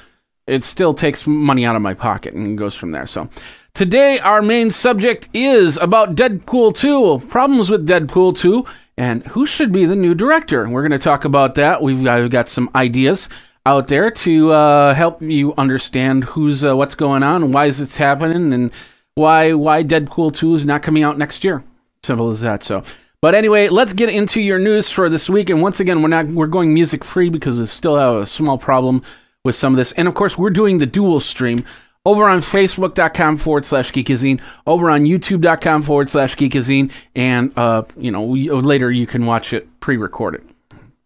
it 0.47 0.63
still 0.63 0.93
takes 0.93 1.25
money 1.25 1.65
out 1.65 1.75
of 1.75 1.81
my 1.81 1.93
pocket 1.95 2.35
and 2.35 2.57
goes 2.57 2.75
from 2.75 2.91
there. 2.91 3.07
So 3.07 3.29
today 3.73 4.19
our 4.19 4.41
main 4.41 4.69
subject 4.69 5.27
is 5.33 5.77
about 5.77 6.15
Deadpool 6.15 6.75
2, 6.75 7.27
problems 7.27 7.69
with 7.69 7.87
Deadpool 7.87 8.37
2, 8.37 8.63
and 8.97 9.25
who 9.27 9.45
should 9.45 9.71
be 9.71 9.85
the 9.85 9.95
new 9.95 10.13
director. 10.13 10.67
We're 10.69 10.87
going 10.87 10.91
to 10.91 10.99
talk 10.99 11.25
about 11.25 11.55
that. 11.55 11.81
We've 11.81 12.01
we've 12.01 12.29
got 12.29 12.49
some 12.49 12.69
ideas 12.75 13.29
out 13.65 13.87
there 13.87 14.11
to 14.11 14.51
uh, 14.51 14.93
help 14.93 15.21
you 15.21 15.53
understand 15.57 16.23
who's 16.23 16.63
uh, 16.63 16.75
what's 16.75 16.95
going 16.95 17.23
on 17.23 17.51
why 17.51 17.65
is 17.65 17.79
it 17.79 17.95
happening 17.95 18.53
and 18.53 18.71
why 19.15 19.53
why 19.53 19.81
Deadpool 19.81 20.35
2 20.35 20.53
is 20.55 20.65
not 20.65 20.83
coming 20.83 21.03
out 21.03 21.17
next 21.17 21.43
year. 21.43 21.63
Simple 22.03 22.29
as 22.29 22.41
that. 22.41 22.63
So, 22.63 22.83
but 23.21 23.33
anyway, 23.33 23.69
let's 23.69 23.93
get 23.93 24.09
into 24.09 24.41
your 24.41 24.59
news 24.59 24.89
for 24.89 25.09
this 25.09 25.29
week. 25.29 25.49
And 25.49 25.61
once 25.61 25.79
again, 25.79 26.01
we're 26.01 26.09
not 26.09 26.27
we're 26.27 26.47
going 26.47 26.73
music 26.73 27.03
free 27.03 27.29
because 27.29 27.57
we 27.57 27.65
still 27.65 27.95
have 27.95 28.15
a 28.15 28.25
small 28.25 28.57
problem 28.57 29.01
with 29.43 29.55
some 29.55 29.73
of 29.73 29.77
this. 29.77 29.93
And 29.93 30.07
of 30.07 30.13
course, 30.13 30.37
we're 30.37 30.49
doing 30.49 30.79
the 30.79 30.85
dual 30.85 31.19
stream 31.19 31.65
over 32.03 32.29
on 32.29 32.39
facebook.com 32.39 33.37
forward 33.37 33.65
slash 33.65 33.91
geekazine, 33.91 34.39
over 34.67 34.91
on 34.91 35.05
youtube.com 35.05 35.81
forward 35.81 36.09
slash 36.09 36.35
geekazine, 36.35 36.91
and 37.15 37.57
uh, 37.57 37.83
you 37.97 38.11
know, 38.11 38.23
later 38.25 38.91
you 38.91 39.07
can 39.07 39.25
watch 39.25 39.53
it 39.53 39.79
pre-recorded 39.79 40.43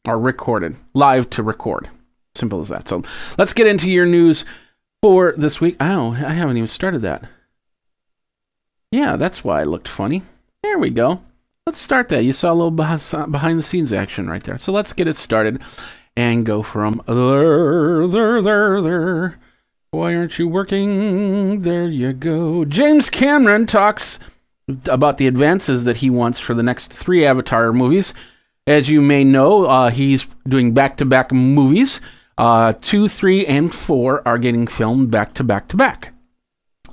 or 0.06 0.20
recorded 0.20 0.76
live 0.94 1.30
to 1.30 1.44
record. 1.44 1.90
Simple 2.40 2.62
as 2.62 2.70
that. 2.70 2.88
So 2.88 3.02
let's 3.38 3.54
get 3.54 3.68
into 3.68 3.90
your 3.90 4.06
news 4.06 4.46
for 5.02 5.34
this 5.36 5.60
week. 5.60 5.76
Oh, 5.82 6.14
I 6.14 6.34
haven't 6.34 6.58
even 6.58 6.70
started 6.70 7.02
that. 7.02 7.26
Yeah, 8.92 9.18
that's 9.18 9.44
why 9.44 9.62
it 9.62 9.68
looked 9.68 9.88
funny. 9.88 10.24
There 10.64 10.80
we 10.80 10.90
go. 10.90 11.22
Let's 11.66 11.80
start 11.80 12.10
that. 12.10 12.24
You 12.24 12.34
saw 12.34 12.52
a 12.52 12.56
little 12.56 12.72
behind 12.72 13.60
the 13.60 13.64
scenes 13.64 13.92
action 13.92 14.30
right 14.30 14.44
there. 14.44 14.58
So 14.58 14.72
let's 14.72 14.94
get 14.94 15.08
it 15.08 15.18
started 15.18 15.62
and 16.16 16.46
go 16.46 16.64
from 16.64 17.04
there, 17.08 18.08
there, 18.08 18.42
there, 18.42 18.82
there. 18.82 19.40
Why 19.92 20.16
aren't 20.16 20.40
you 20.40 20.48
working? 20.48 21.62
There 21.62 21.88
you 21.88 22.14
go. 22.14 22.66
James 22.66 23.10
Cameron 23.10 23.68
talks 23.68 24.18
about 24.88 25.18
the 25.18 25.28
advances 25.28 25.84
that 25.84 25.98
he 25.98 26.10
wants 26.10 26.40
for 26.40 26.54
the 26.54 26.64
next 26.64 26.92
three 26.94 27.26
Avatar 27.26 27.74
movies. 27.74 28.14
As 28.66 28.90
you 28.90 29.02
may 29.02 29.24
know, 29.24 29.66
uh, 29.66 29.90
he's 29.90 30.28
doing 30.48 30.74
back 30.74 30.98
to 30.98 31.06
back 31.06 31.32
movies. 31.32 32.02
Uh, 32.40 32.72
two, 32.82 33.10
three, 33.10 33.46
and 33.46 33.76
four 33.76 34.26
are 34.26 34.38
getting 34.38 34.66
filmed 34.66 35.12
back 35.12 35.34
to 35.34 35.44
back 35.44 35.68
to 35.68 35.76
back. 35.76 36.14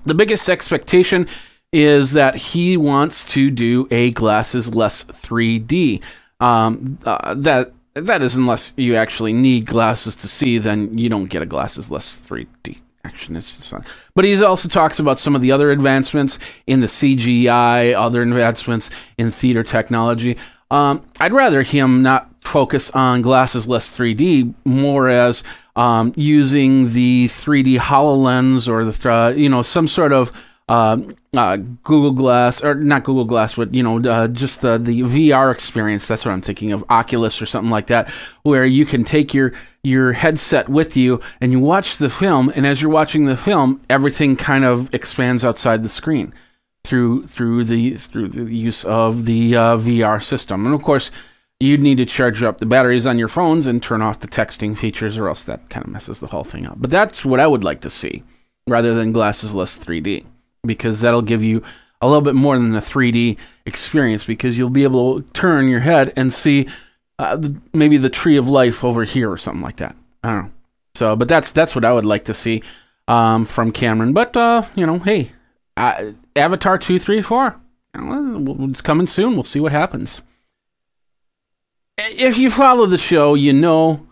The 0.05 0.13
biggest 0.13 0.49
expectation 0.49 1.29
is 1.73 2.13
that 2.13 2.35
he 2.35 2.77
wants 2.77 3.25
to 3.27 3.53
do 3.53 3.87
a 3.93 4.11
glasses 4.11 4.75
less 4.75 5.05
3D. 5.05 6.03
Um, 6.41 6.99
uh, 7.07 7.35
that 7.35 7.73
that 7.95 8.23
is 8.23 8.35
unless 8.35 8.73
you 8.77 8.97
actually 8.97 9.33
need 9.33 9.67
glasses 9.67 10.17
to 10.17 10.29
see, 10.29 10.59
then 10.59 10.99
you 10.99 11.09
don't 11.09 11.27
get 11.27 11.43
a 11.43 11.47
glasses 11.47 11.93
less 11.93 12.19
3D 12.19 12.79
action. 13.05 13.37
It's 13.37 13.73
not. 13.73 13.87
But 14.17 14.25
he 14.25 14.43
also 14.43 14.69
talks 14.69 14.99
about 14.99 15.21
some 15.21 15.37
of 15.37 15.43
the 15.43 15.53
other 15.53 15.71
advancements 15.71 16.41
in 16.67 16.81
the 16.81 16.89
CGI, 16.89 17.95
other 17.95 18.23
advancements 18.23 18.91
in 19.17 19.31
theater 19.31 19.63
technology. 19.63 20.39
Um, 20.73 21.03
I'd 21.21 21.33
rather 21.33 21.63
him 21.63 22.03
not 22.03 22.36
focus 22.47 22.91
on 22.93 23.23
glasses 23.23 23.69
less 23.69 23.97
3D, 23.97 24.55
more 24.65 25.09
as 25.09 25.43
um, 25.75 26.13
using 26.17 26.89
the 26.89 27.27
3D 27.27 27.79
HoloLens 27.79 28.69
or 28.69 28.85
the, 28.85 29.35
you 29.37 29.49
know, 29.49 29.63
some 29.63 29.89
sort 29.89 30.13
of 30.13 30.33
uh, 30.69 30.99
uh, 31.37 31.57
Google 31.85 32.11
Glass, 32.13 32.63
or 32.63 32.75
not 32.75 33.05
Google 33.05 33.25
Glass, 33.25 33.55
but 33.55 33.73
you 33.73 33.83
know, 33.83 34.01
uh, 34.01 34.27
just 34.27 34.63
the 34.63 34.79
the 34.79 35.03
VR 35.03 35.53
experience. 35.53 36.09
That's 36.09 36.25
what 36.25 36.33
I'm 36.33 36.41
thinking 36.41 36.73
of, 36.73 36.85
Oculus 36.91 37.41
or 37.41 37.47
something 37.47 37.71
like 37.71 37.87
that, 37.87 38.09
where 38.43 38.65
you 38.65 38.85
can 38.85 39.05
take 39.05 39.33
your 39.33 39.53
your 39.85 40.13
headset 40.13 40.69
with 40.69 40.97
you 40.97 41.21
and 41.41 41.53
you 41.53 41.61
watch 41.61 41.99
the 41.99 42.11
film, 42.11 42.53
and 42.57 42.67
as 42.67 42.83
you're 42.83 42.91
watching 42.91 43.27
the 43.27 43.37
film, 43.37 43.81
everything 43.89 44.35
kind 44.35 44.65
of 44.65 44.93
expands 44.93 45.45
outside 45.45 45.85
the 45.85 45.89
screen 45.89 46.35
through 46.83 47.27
through 47.29 47.65
the 47.65 47.95
through 47.95 48.29
the 48.29 48.53
use 48.53 48.85
of 48.85 49.25
the 49.25 49.55
uh, 49.55 49.77
VR 49.77 50.23
system, 50.23 50.67
and 50.67 50.75
of 50.75 50.83
course. 50.83 51.11
You'd 51.59 51.81
need 51.81 51.97
to 51.99 52.05
charge 52.05 52.43
up 52.43 52.59
the 52.59 52.67
batteries 52.67 53.07
on 53.07 53.19
your 53.19 53.29
phones 53.29 53.67
and 53.67 53.83
turn 53.83 54.03
off 54.03 54.21
the 54.21 54.29
texting 54.29 54.77
features, 54.77 55.17
or 55.17 55.29
else 55.29 55.45
that 55.45 55.71
kind 55.71 55.87
of 55.87 55.91
messes 55.91 56.21
the 56.21 56.27
whole 56.27 56.45
thing 56.45 56.67
up. 56.67 56.75
But 56.79 56.91
that's 56.91 57.25
what 57.25 57.41
I 57.41 57.47
would 57.47 57.65
like 57.65 57.81
to 57.81 57.91
see, 57.91 58.25
rather 58.67 58.95
than 58.95 59.13
glasses 59.13 59.55
less 59.55 59.83
3D 59.83 60.27
because 60.67 61.01
that'll 61.01 61.23
give 61.23 61.43
you 61.43 61.63
a 62.01 62.07
little 62.07 62.23
bit 62.23 62.35
more 62.35 62.59
than 62.59 62.73
the 62.73 62.81
3D 62.81 63.37
experience 63.65 64.25
because 64.25 64.59
you'll 64.59 64.71
be 64.71 64.85
able 64.85 65.23
to 65.23 65.33
turn 65.33 65.69
your 65.69 65.81
head 65.81 66.13
and 66.17 66.35
see 66.35 66.69
uh, 67.19 67.41
maybe 67.73 67.97
the 67.97 68.11
tree 68.11 68.37
of 68.37 68.49
life 68.49 68.85
over 68.85 69.05
here 69.05 69.31
or 69.31 69.39
something 69.39 69.63
like 69.63 69.77
that. 69.77 69.97
I 70.23 70.33
don't 70.33 70.45
know. 70.45 70.51
So, 70.95 71.17
but 71.17 71.29
that's 71.29 71.53
that's 71.53 71.75
what 71.75 71.85
I 71.85 71.93
would 71.93 72.07
like 72.07 72.25
to 72.25 72.35
see 72.35 72.63
um, 73.07 73.45
from 73.45 73.71
Cameron. 73.73 74.13
But 74.13 74.37
uh, 74.37 74.63
you 74.75 74.87
know, 74.87 74.99
hey, 74.99 75.31
Avatar 75.77 76.79
two, 76.79 76.99
three, 76.99 77.23
four, 77.23 77.57
it's 77.95 78.83
coming 78.83 79.07
soon. 79.07 79.35
We'll 79.35 79.45
see 79.45 79.61
what 79.61 79.73
happens. 79.73 80.21
If 81.99 82.37
you 82.37 82.51
follow 82.51 82.85
the 82.85 82.99
show, 82.99 83.35
you 83.35 83.55
know 83.55 84.07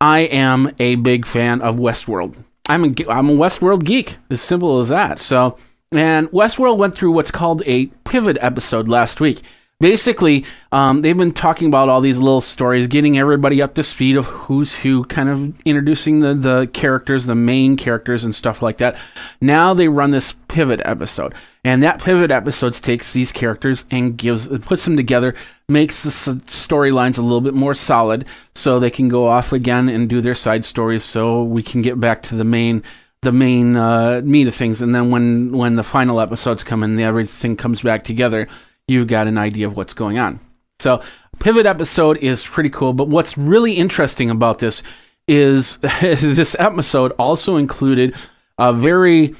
I 0.00 0.20
am 0.20 0.74
a 0.80 0.96
big 0.96 1.24
fan 1.24 1.60
of 1.60 1.76
Westworld. 1.76 2.34
I'm 2.68 2.82
a 2.82 2.88
I'm 3.08 3.30
a 3.30 3.36
Westworld 3.36 3.84
geek. 3.84 4.16
As 4.28 4.40
simple 4.40 4.80
as 4.80 4.88
that. 4.88 5.20
So 5.20 5.56
and 5.92 6.28
Westworld 6.32 6.78
went 6.78 6.96
through 6.96 7.12
what's 7.12 7.30
called 7.30 7.62
a 7.64 7.86
pivot 8.04 8.38
episode 8.40 8.88
last 8.88 9.20
week. 9.20 9.42
Basically, 9.80 10.44
um, 10.72 11.02
they've 11.02 11.16
been 11.16 11.30
talking 11.30 11.68
about 11.68 11.88
all 11.88 12.00
these 12.00 12.18
little 12.18 12.40
stories, 12.40 12.88
getting 12.88 13.16
everybody 13.16 13.62
up 13.62 13.74
to 13.74 13.84
speed 13.84 14.16
of 14.16 14.26
who's 14.26 14.74
who, 14.74 15.04
kind 15.04 15.28
of 15.28 15.54
introducing 15.64 16.18
the, 16.18 16.34
the 16.34 16.68
characters, 16.72 17.26
the 17.26 17.36
main 17.36 17.76
characters, 17.76 18.24
and 18.24 18.34
stuff 18.34 18.60
like 18.60 18.78
that. 18.78 18.98
Now 19.40 19.74
they 19.74 19.86
run 19.86 20.10
this 20.10 20.34
pivot 20.48 20.80
episode, 20.84 21.32
and 21.62 21.80
that 21.84 22.02
pivot 22.02 22.32
episode 22.32 22.74
takes 22.74 23.12
these 23.12 23.30
characters 23.30 23.84
and 23.88 24.18
gives 24.18 24.48
puts 24.58 24.84
them 24.84 24.96
together, 24.96 25.36
makes 25.68 26.02
the 26.02 26.10
storylines 26.10 27.16
a 27.16 27.22
little 27.22 27.40
bit 27.40 27.54
more 27.54 27.74
solid, 27.74 28.24
so 28.56 28.80
they 28.80 28.90
can 28.90 29.08
go 29.08 29.28
off 29.28 29.52
again 29.52 29.88
and 29.88 30.08
do 30.08 30.20
their 30.20 30.34
side 30.34 30.64
stories, 30.64 31.04
so 31.04 31.44
we 31.44 31.62
can 31.62 31.82
get 31.82 32.00
back 32.00 32.20
to 32.24 32.34
the 32.34 32.42
main 32.44 32.82
the 33.22 33.32
main 33.32 33.76
uh, 33.76 34.22
meat 34.24 34.48
of 34.48 34.54
things, 34.56 34.80
and 34.80 34.92
then 34.92 35.12
when 35.12 35.52
when 35.52 35.76
the 35.76 35.84
final 35.84 36.20
episodes 36.20 36.64
come 36.64 36.82
in, 36.82 36.98
everything 36.98 37.54
comes 37.54 37.80
back 37.80 38.02
together. 38.02 38.48
You've 38.88 39.06
got 39.06 39.28
an 39.28 39.38
idea 39.38 39.66
of 39.66 39.76
what's 39.76 39.94
going 39.94 40.18
on. 40.18 40.40
So, 40.80 41.02
pivot 41.38 41.66
episode 41.66 42.16
is 42.18 42.44
pretty 42.44 42.70
cool. 42.70 42.92
But 42.92 43.08
what's 43.08 43.38
really 43.38 43.74
interesting 43.74 44.30
about 44.30 44.58
this 44.58 44.82
is 45.28 45.76
this 46.00 46.56
episode 46.58 47.12
also 47.18 47.56
included 47.56 48.16
a 48.58 48.72
very 48.72 49.34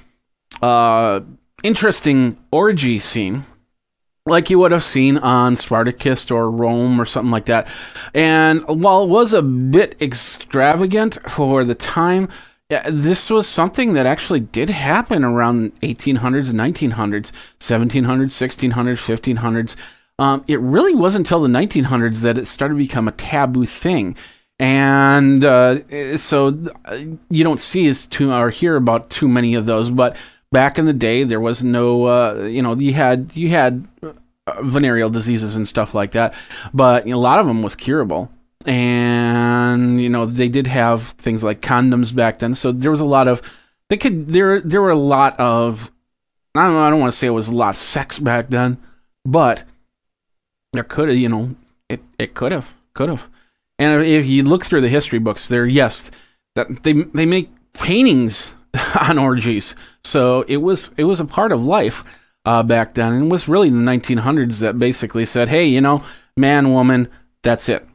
uh, 0.63 1.21
interesting 1.65 2.39
orgy 2.53 2.99
scene 2.99 3.45
like 4.29 4.51
you 4.51 4.59
would 4.59 4.73
have 4.73 4.85
seen 4.85 5.19
on 5.19 5.57
Spartacus 5.57 6.31
or 6.31 6.51
Rome 6.51 7.01
or 7.01 7.05
something 7.05 7.31
like 7.31 7.47
that. 7.47 7.67
And 8.15 8.63
while 8.67 9.05
it 9.05 9.09
was 9.09 9.33
a 9.33 9.43
bit 9.43 9.97
extravagant 10.01 11.19
for 11.31 11.65
the 11.65 11.75
time, 11.75 12.29
yeah, 12.71 12.89
this 12.91 13.31
was 13.31 13.47
something 13.49 13.95
that 13.95 14.05
actually 14.05 14.41
did 14.41 14.69
happen 14.69 15.25
around 15.25 15.79
1800s, 15.81 16.53
1900s, 16.53 17.33
1700s, 17.59 18.71
1600s, 18.71 19.35
1500s. 19.35 19.77
Um, 20.19 20.45
it 20.47 20.61
really 20.61 20.95
wasn't 20.95 21.27
until 21.27 21.41
the 21.41 21.49
1900s 21.49 22.21
that 22.21 22.37
it 22.37 22.47
started 22.47 22.75
to 22.75 22.79
become 22.79 23.09
a 23.09 23.13
taboo 23.13 23.65
thing. 23.65 24.17
And 24.59 25.45
uh, 25.45 26.19
so 26.19 26.59
uh, 26.85 26.99
you 27.31 27.43
don't 27.43 27.61
see 27.61 27.87
as 27.87 28.07
too 28.07 28.33
or 28.33 28.51
hear 28.51 28.77
about 28.77 29.09
too 29.09 29.29
many 29.29 29.55
of 29.55 29.65
those. 29.65 29.89
But 29.91 30.17
back 30.53 30.79
in 30.79 30.85
the 30.85 30.93
day, 30.93 31.25
there 31.25 31.41
was 31.41 31.65
no, 31.65 32.05
uh, 32.05 32.45
you 32.45 32.61
know, 32.61 32.75
you 32.75 32.93
had 32.93 33.31
you 33.35 33.49
had 33.49 33.89
uh, 34.03 34.63
venereal 34.63 35.09
diseases 35.09 35.57
and 35.57 35.67
stuff 35.67 35.95
like 35.95 36.11
that, 36.11 36.35
but 36.75 37.07
you 37.07 37.13
know, 37.13 37.19
a 37.19 37.21
lot 37.21 37.39
of 37.39 37.47
them 37.47 37.63
was 37.63 37.77
curable 37.77 38.31
and 38.69 40.01
you 40.01 40.09
know 40.09 40.27
they 40.27 40.49
did 40.49 40.67
have 40.67 41.03
things 41.03 41.43
like 41.43 41.61
condoms 41.61 42.15
back 42.15 42.39
then. 42.39 42.55
So 42.55 42.73
there 42.73 42.91
was 42.91 43.01
a 43.01 43.05
lot 43.05 43.29
of 43.29 43.43
they 43.89 43.97
could 43.97 44.29
there 44.29 44.61
there 44.61 44.83
were 44.83 44.91
a 44.91 44.97
lot 44.97 45.39
of 45.41 45.91
I 46.55 46.67
don't 46.67 46.77
I 46.77 46.91
don't 46.91 47.01
want 47.01 47.13
to 47.13 47.19
say 47.19 47.27
it 47.27 47.31
was 47.31 47.49
a 47.49 47.55
lot 47.55 47.71
of 47.71 47.77
sex 47.77 48.19
back 48.19 48.51
then 48.51 48.79
but 49.25 49.65
there 50.73 50.85
could 50.85 51.09
have 51.09 51.19
you 51.19 51.29
know 51.29 51.55
it 51.89 52.01
it 52.19 52.35
could 52.35 52.53
have 52.53 52.73
could 52.95 53.09
have 53.09 53.29
and 53.79 54.03
if 54.05 54.27
you 54.27 54.43
look 54.43 54.65
through 54.65 54.81
the 54.81 54.89
history 54.89 55.19
books 55.19 55.49
there 55.49 55.67
yes 55.67 56.11
that 56.55 56.83
they 56.83 56.93
they 56.93 57.27
make 57.27 57.51
paintings 57.73 58.55
on 59.09 59.19
orgies. 59.19 59.75
So 60.05 60.43
it 60.49 60.59
was 60.59 60.91
it 60.97 61.05
was 61.05 61.21
a 61.21 61.25
part 61.25 61.53
of 61.53 61.65
life 61.65 62.05
uh, 62.45 62.63
back 62.63 62.95
then. 62.95 63.13
And 63.13 63.25
it 63.27 63.31
was 63.31 63.49
really 63.49 63.71
the 63.71 63.77
1900s 63.77 64.61
that 64.61 64.79
basically 64.79 65.25
said 65.25 65.49
hey 65.49 65.67
you 65.67 65.81
know 65.81 66.03
man 66.37 66.73
woman 66.73 67.09
that's 67.43 67.69
it 67.69 67.87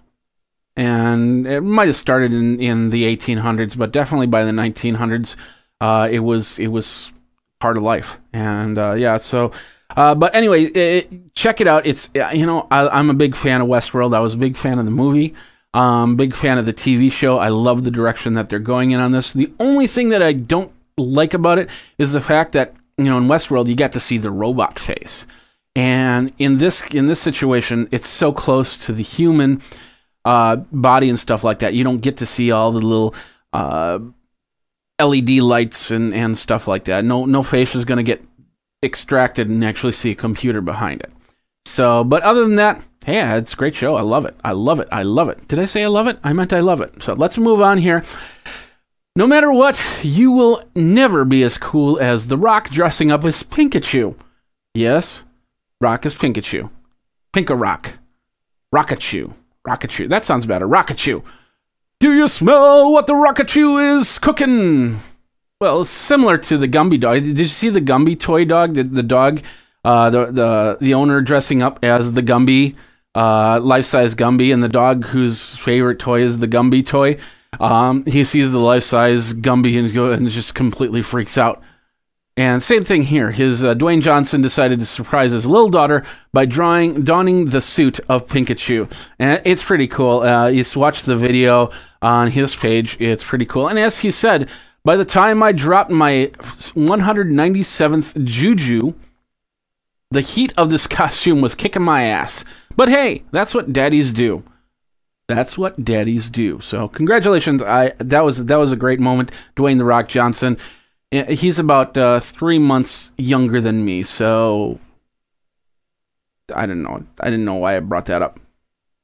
and 0.75 1.45
it 1.45 1.61
might 1.61 1.87
have 1.87 1.95
started 1.95 2.33
in, 2.33 2.59
in 2.59 2.89
the 2.89 3.03
1800s, 3.15 3.77
but 3.77 3.91
definitely 3.91 4.27
by 4.27 4.43
the 4.43 4.51
1900s, 4.51 5.35
uh, 5.81 6.07
it 6.11 6.19
was 6.19 6.57
it 6.59 6.67
was 6.67 7.11
part 7.59 7.77
of 7.77 7.83
life. 7.83 8.19
And 8.31 8.77
uh, 8.77 8.93
yeah, 8.93 9.17
so. 9.17 9.51
Uh, 9.95 10.15
but 10.15 10.33
anyway, 10.33 10.63
it, 10.63 11.35
check 11.35 11.61
it 11.61 11.67
out. 11.67 11.85
It's 11.85 12.09
you 12.15 12.47
know 12.47 12.67
I, 12.71 12.99
am 12.99 13.11
a 13.11 13.13
big 13.13 13.35
fan 13.35 13.61
of 13.61 13.67
Westworld. 13.67 14.15
I 14.15 14.19
was 14.21 14.33
a 14.33 14.37
big 14.37 14.57
fan 14.57 14.79
of 14.79 14.85
the 14.85 14.91
movie. 14.91 15.35
Um, 15.75 16.15
big 16.15 16.35
fan 16.35 16.57
of 16.57 16.65
the 16.65 16.73
TV 16.73 17.11
show. 17.11 17.37
I 17.37 17.49
love 17.49 17.83
the 17.83 17.91
direction 17.91 18.33
that 18.33 18.49
they're 18.49 18.59
going 18.59 18.91
in 18.91 18.99
on 18.99 19.11
this. 19.11 19.33
The 19.33 19.51
only 19.59 19.85
thing 19.85 20.09
that 20.09 20.23
I 20.23 20.33
don't 20.33 20.71
like 20.97 21.33
about 21.33 21.59
it 21.59 21.69
is 21.97 22.13
the 22.13 22.21
fact 22.21 22.53
that 22.53 22.75
you 22.97 23.05
know 23.05 23.17
in 23.19 23.27
Westworld 23.27 23.67
you 23.67 23.75
got 23.75 23.91
to 23.91 23.99
see 23.99 24.17
the 24.17 24.31
robot 24.31 24.79
face, 24.79 25.27
and 25.75 26.33
in 26.39 26.57
this 26.57 26.93
in 26.93 27.05
this 27.05 27.19
situation 27.19 27.87
it's 27.91 28.07
so 28.07 28.31
close 28.31 28.83
to 28.85 28.93
the 28.93 29.03
human 29.03 29.61
uh, 30.25 30.57
body 30.57 31.09
and 31.09 31.19
stuff 31.19 31.43
like 31.43 31.59
that. 31.59 31.73
You 31.73 31.83
don't 31.83 31.99
get 31.99 32.17
to 32.17 32.25
see 32.25 32.51
all 32.51 32.71
the 32.71 32.81
little 32.81 33.15
uh, 33.51 33.99
LED 34.99 35.29
lights 35.29 35.91
and, 35.91 36.13
and 36.13 36.37
stuff 36.37 36.67
like 36.67 36.85
that. 36.85 37.03
No 37.03 37.25
no 37.25 37.43
face 37.43 37.75
is 37.75 37.85
going 37.85 37.97
to 37.97 38.03
get 38.03 38.23
extracted 38.83 39.49
and 39.49 39.63
actually 39.63 39.93
see 39.93 40.11
a 40.11 40.15
computer 40.15 40.61
behind 40.61 41.01
it. 41.01 41.11
So, 41.65 42.03
but 42.03 42.23
other 42.23 42.41
than 42.41 42.55
that, 42.55 42.81
hey, 43.05 43.37
it's 43.37 43.53
a 43.53 43.57
great 43.57 43.75
show. 43.75 43.95
I 43.95 44.01
love 44.01 44.25
it. 44.25 44.35
I 44.43 44.51
love 44.51 44.79
it. 44.79 44.87
I 44.91 45.03
love 45.03 45.29
it. 45.29 45.47
Did 45.47 45.59
I 45.59 45.65
say 45.65 45.83
I 45.83 45.87
love 45.87 46.07
it? 46.07 46.19
I 46.23 46.33
meant 46.33 46.53
I 46.53 46.59
love 46.59 46.81
it. 46.81 47.01
So 47.01 47.13
let's 47.13 47.37
move 47.37 47.61
on 47.61 47.77
here. 47.77 48.03
No 49.15 49.27
matter 49.27 49.51
what, 49.51 49.99
you 50.01 50.31
will 50.31 50.63
never 50.75 51.23
be 51.23 51.43
as 51.43 51.57
cool 51.57 51.99
as 51.99 52.27
The 52.27 52.37
Rock 52.37 52.69
dressing 52.69 53.11
up 53.11 53.23
as 53.23 53.43
Pikachu. 53.43 54.15
Yes, 54.73 55.23
Rock 55.79 56.05
is 56.05 56.15
Pikachu. 56.15 56.69
Pinka 57.31 57.55
Rock. 57.55 57.93
Rockachu. 58.73 59.33
Rockachu. 59.67 60.09
That 60.09 60.25
sounds 60.25 60.45
better. 60.45 60.67
Rockachu. 60.67 61.23
Do 61.99 62.13
you 62.13 62.27
smell 62.27 62.91
what 62.91 63.07
the 63.07 63.13
Rockachu 63.13 63.99
is 63.99 64.19
cooking? 64.19 64.99
Well, 65.61 65.85
similar 65.85 66.37
to 66.39 66.57
the 66.57 66.67
Gumby 66.67 66.99
dog. 66.99 67.23
Did 67.23 67.39
you 67.39 67.45
see 67.45 67.69
the 67.69 67.79
Gumby 67.79 68.19
toy 68.19 68.43
dog? 68.43 68.73
Did 68.73 68.95
the 68.95 69.03
dog, 69.03 69.41
uh, 69.85 70.09
the 70.09 70.25
the 70.25 70.77
the 70.81 70.93
owner 70.93 71.21
dressing 71.21 71.61
up 71.61 71.79
as 71.81 72.11
the 72.11 72.21
Gumby, 72.21 72.75
uh, 73.15 73.61
life 73.61 73.85
size 73.85 74.15
Gumby, 74.15 74.53
and 74.53 74.61
the 74.61 74.67
dog 74.67 75.05
whose 75.05 75.55
favorite 75.55 75.99
toy 75.99 76.21
is 76.21 76.39
the 76.39 76.47
Gumby 76.47 76.85
toy. 76.85 77.17
Um, 77.59 78.03
he 78.05 78.25
sees 78.25 78.51
the 78.51 78.59
life 78.59 78.83
size 78.83 79.33
Gumby 79.33 79.79
and, 79.79 79.95
and 79.95 80.29
just 80.29 80.55
completely 80.55 81.01
freaks 81.01 81.37
out. 81.37 81.61
And 82.35 82.63
same 82.63 82.83
thing 82.83 83.03
here. 83.03 83.29
His 83.31 83.63
uh, 83.63 83.75
Dwayne 83.75 84.01
Johnson 84.01 84.41
decided 84.41 84.79
to 84.79 84.87
surprise 84.87 85.31
his 85.31 85.45
little 85.45 85.69
daughter 85.69 86.03
by 86.31 86.45
drawing 86.45 87.03
donning 87.03 87.45
the 87.45 87.61
suit 87.61 87.99
of 88.09 88.25
Pikachu, 88.27 88.91
and 89.19 89.39
it's 89.45 89.61
pretty 89.61 89.87
cool. 89.87 90.21
Uh, 90.21 90.47
you 90.47 90.63
watch 90.75 91.03
the 91.03 91.15
video 91.15 91.69
on 92.01 92.31
his 92.31 92.55
page; 92.55 92.97
it's 92.99 93.23
pretty 93.23 93.45
cool. 93.45 93.67
And 93.67 93.77
as 93.77 93.99
he 93.99 94.09
said, 94.09 94.49
by 94.83 94.95
the 94.95 95.05
time 95.05 95.43
I 95.43 95.51
dropped 95.51 95.91
my 95.91 96.31
197th 96.39 98.23
Juju, 98.23 98.93
The 100.11 100.21
heat 100.21 100.53
of 100.57 100.69
this 100.69 100.87
costume 100.99 101.41
was 101.41 101.55
kicking 101.55 101.81
my 101.81 102.03
ass. 102.03 102.45
But 102.75 102.89
hey, 102.89 103.23
that's 103.31 103.53
what 103.55 103.73
daddies 103.73 104.13
do. 104.13 104.43
That's 105.27 105.57
what 105.57 105.83
daddies 105.83 106.29
do. 106.29 106.59
So 106.59 106.87
congratulations. 106.87 107.61
I 107.61 107.93
that 107.99 108.23
was 108.23 108.45
that 108.45 108.57
was 108.57 108.71
a 108.71 108.75
great 108.75 108.99
moment. 108.99 109.31
Dwayne 109.55 109.77
the 109.77 109.85
Rock 109.85 110.07
Johnson. 110.09 110.57
He's 111.13 111.59
about 111.59 111.95
uh, 111.95 112.19
three 112.19 112.57
months 112.57 113.11
younger 113.17 113.61
than 113.61 113.85
me, 113.85 114.01
so 114.01 114.79
I 116.55 116.65
don't 116.65 116.81
know. 116.81 117.03
I 117.19 117.25
didn't 117.25 117.45
know 117.45 117.55
why 117.55 117.77
I 117.77 117.81
brought 117.81 118.05
that 118.05 118.23
up. 118.23 118.39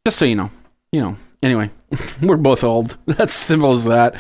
Just 0.08 0.18
so 0.18 0.26
you 0.26 0.36
know. 0.36 0.50
You 0.92 1.02
know. 1.02 1.16
Anyway, 1.44 1.70
we're 2.22 2.38
both 2.38 2.64
old. 2.64 2.98
That's 3.06 3.34
simple 3.34 3.74
as 3.74 3.86
that. 3.86 4.16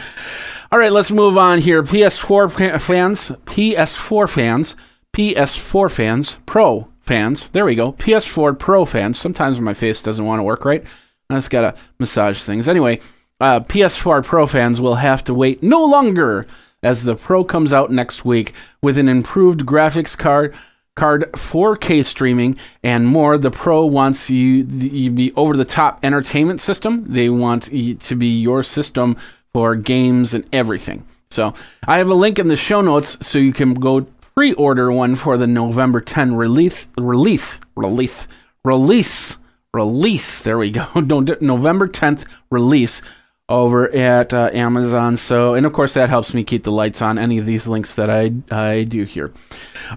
All 0.71 0.77
right, 0.77 0.91
let's 0.91 1.09
move 1.09 1.35
on 1.35 1.61
here. 1.61 1.81
PS4 1.81 2.79
fans, 2.79 3.31
PS4 3.45 4.29
fans, 4.29 4.75
PS4 5.13 5.91
fans, 5.91 6.37
Pro 6.45 6.87
fans. 7.01 7.49
There 7.49 7.65
we 7.65 7.73
go. 7.73 7.93
PS4 7.93 8.59
Pro 8.59 8.85
fans. 8.85 9.19
Sometimes 9.19 9.59
my 9.59 9.73
face 9.73 10.03
doesn't 10.03 10.25
want 10.25 10.37
to 10.37 10.43
work 10.43 10.63
right. 10.63 10.83
I 11.31 11.35
just 11.35 11.49
gotta 11.49 11.75
massage 11.99 12.43
things. 12.43 12.67
Anyway, 12.67 12.99
uh, 13.39 13.61
PS4 13.61 14.23
Pro 14.23 14.45
fans 14.45 14.79
will 14.79 14.95
have 14.95 15.23
to 15.23 15.33
wait 15.33 15.63
no 15.63 15.83
longer 15.85 16.45
as 16.81 17.03
the 17.03 17.15
Pro 17.15 17.43
comes 17.43 17.73
out 17.73 17.91
next 17.91 18.23
week 18.25 18.53
with 18.81 18.97
an 18.97 19.09
improved 19.09 19.65
graphics 19.65 20.17
card, 20.17 20.55
card 20.95 21.29
4K 21.33 22.05
streaming, 22.05 22.57
and 22.83 23.07
more. 23.07 23.37
The 23.37 23.51
Pro 23.51 23.85
wants 23.85 24.29
you 24.29 24.63
to 24.63 25.09
be 25.09 25.33
over 25.35 25.57
the 25.57 25.65
top 25.65 25.99
entertainment 26.03 26.61
system. 26.61 27.05
They 27.05 27.29
want 27.29 27.63
to 27.63 28.15
be 28.15 28.39
your 28.39 28.63
system 28.63 29.17
for 29.53 29.75
games 29.75 30.33
and 30.33 30.47
everything. 30.53 31.05
So 31.31 31.53
I 31.87 31.97
have 31.99 32.09
a 32.09 32.15
link 32.15 32.39
in 32.39 32.47
the 32.47 32.55
show 32.55 32.81
notes 32.81 33.17
so 33.25 33.39
you 33.39 33.53
can 33.53 33.73
go 33.73 34.01
pre-order 34.35 34.91
one 34.91 35.15
for 35.15 35.37
the 35.37 35.47
November 35.47 36.01
10 36.01 36.35
release 36.35 36.87
release 36.97 37.59
release 37.75 38.27
release 38.63 39.37
release. 39.73 40.41
There 40.41 40.57
we 40.57 40.71
go. 40.71 40.87
November 40.95 41.87
10th 41.87 42.25
release 42.49 43.01
over 43.49 43.89
at 43.91 44.31
uh, 44.33 44.49
Amazon. 44.53 45.17
So, 45.17 45.55
and 45.55 45.65
of 45.65 45.73
course, 45.73 45.93
that 45.95 46.09
helps 46.09 46.33
me 46.33 46.43
keep 46.43 46.63
the 46.63 46.71
lights 46.71 47.01
on 47.01 47.19
any 47.19 47.37
of 47.37 47.45
these 47.45 47.67
links 47.67 47.95
that 47.95 48.09
I, 48.09 48.31
I 48.51 48.83
do 48.83 49.03
here. 49.03 49.33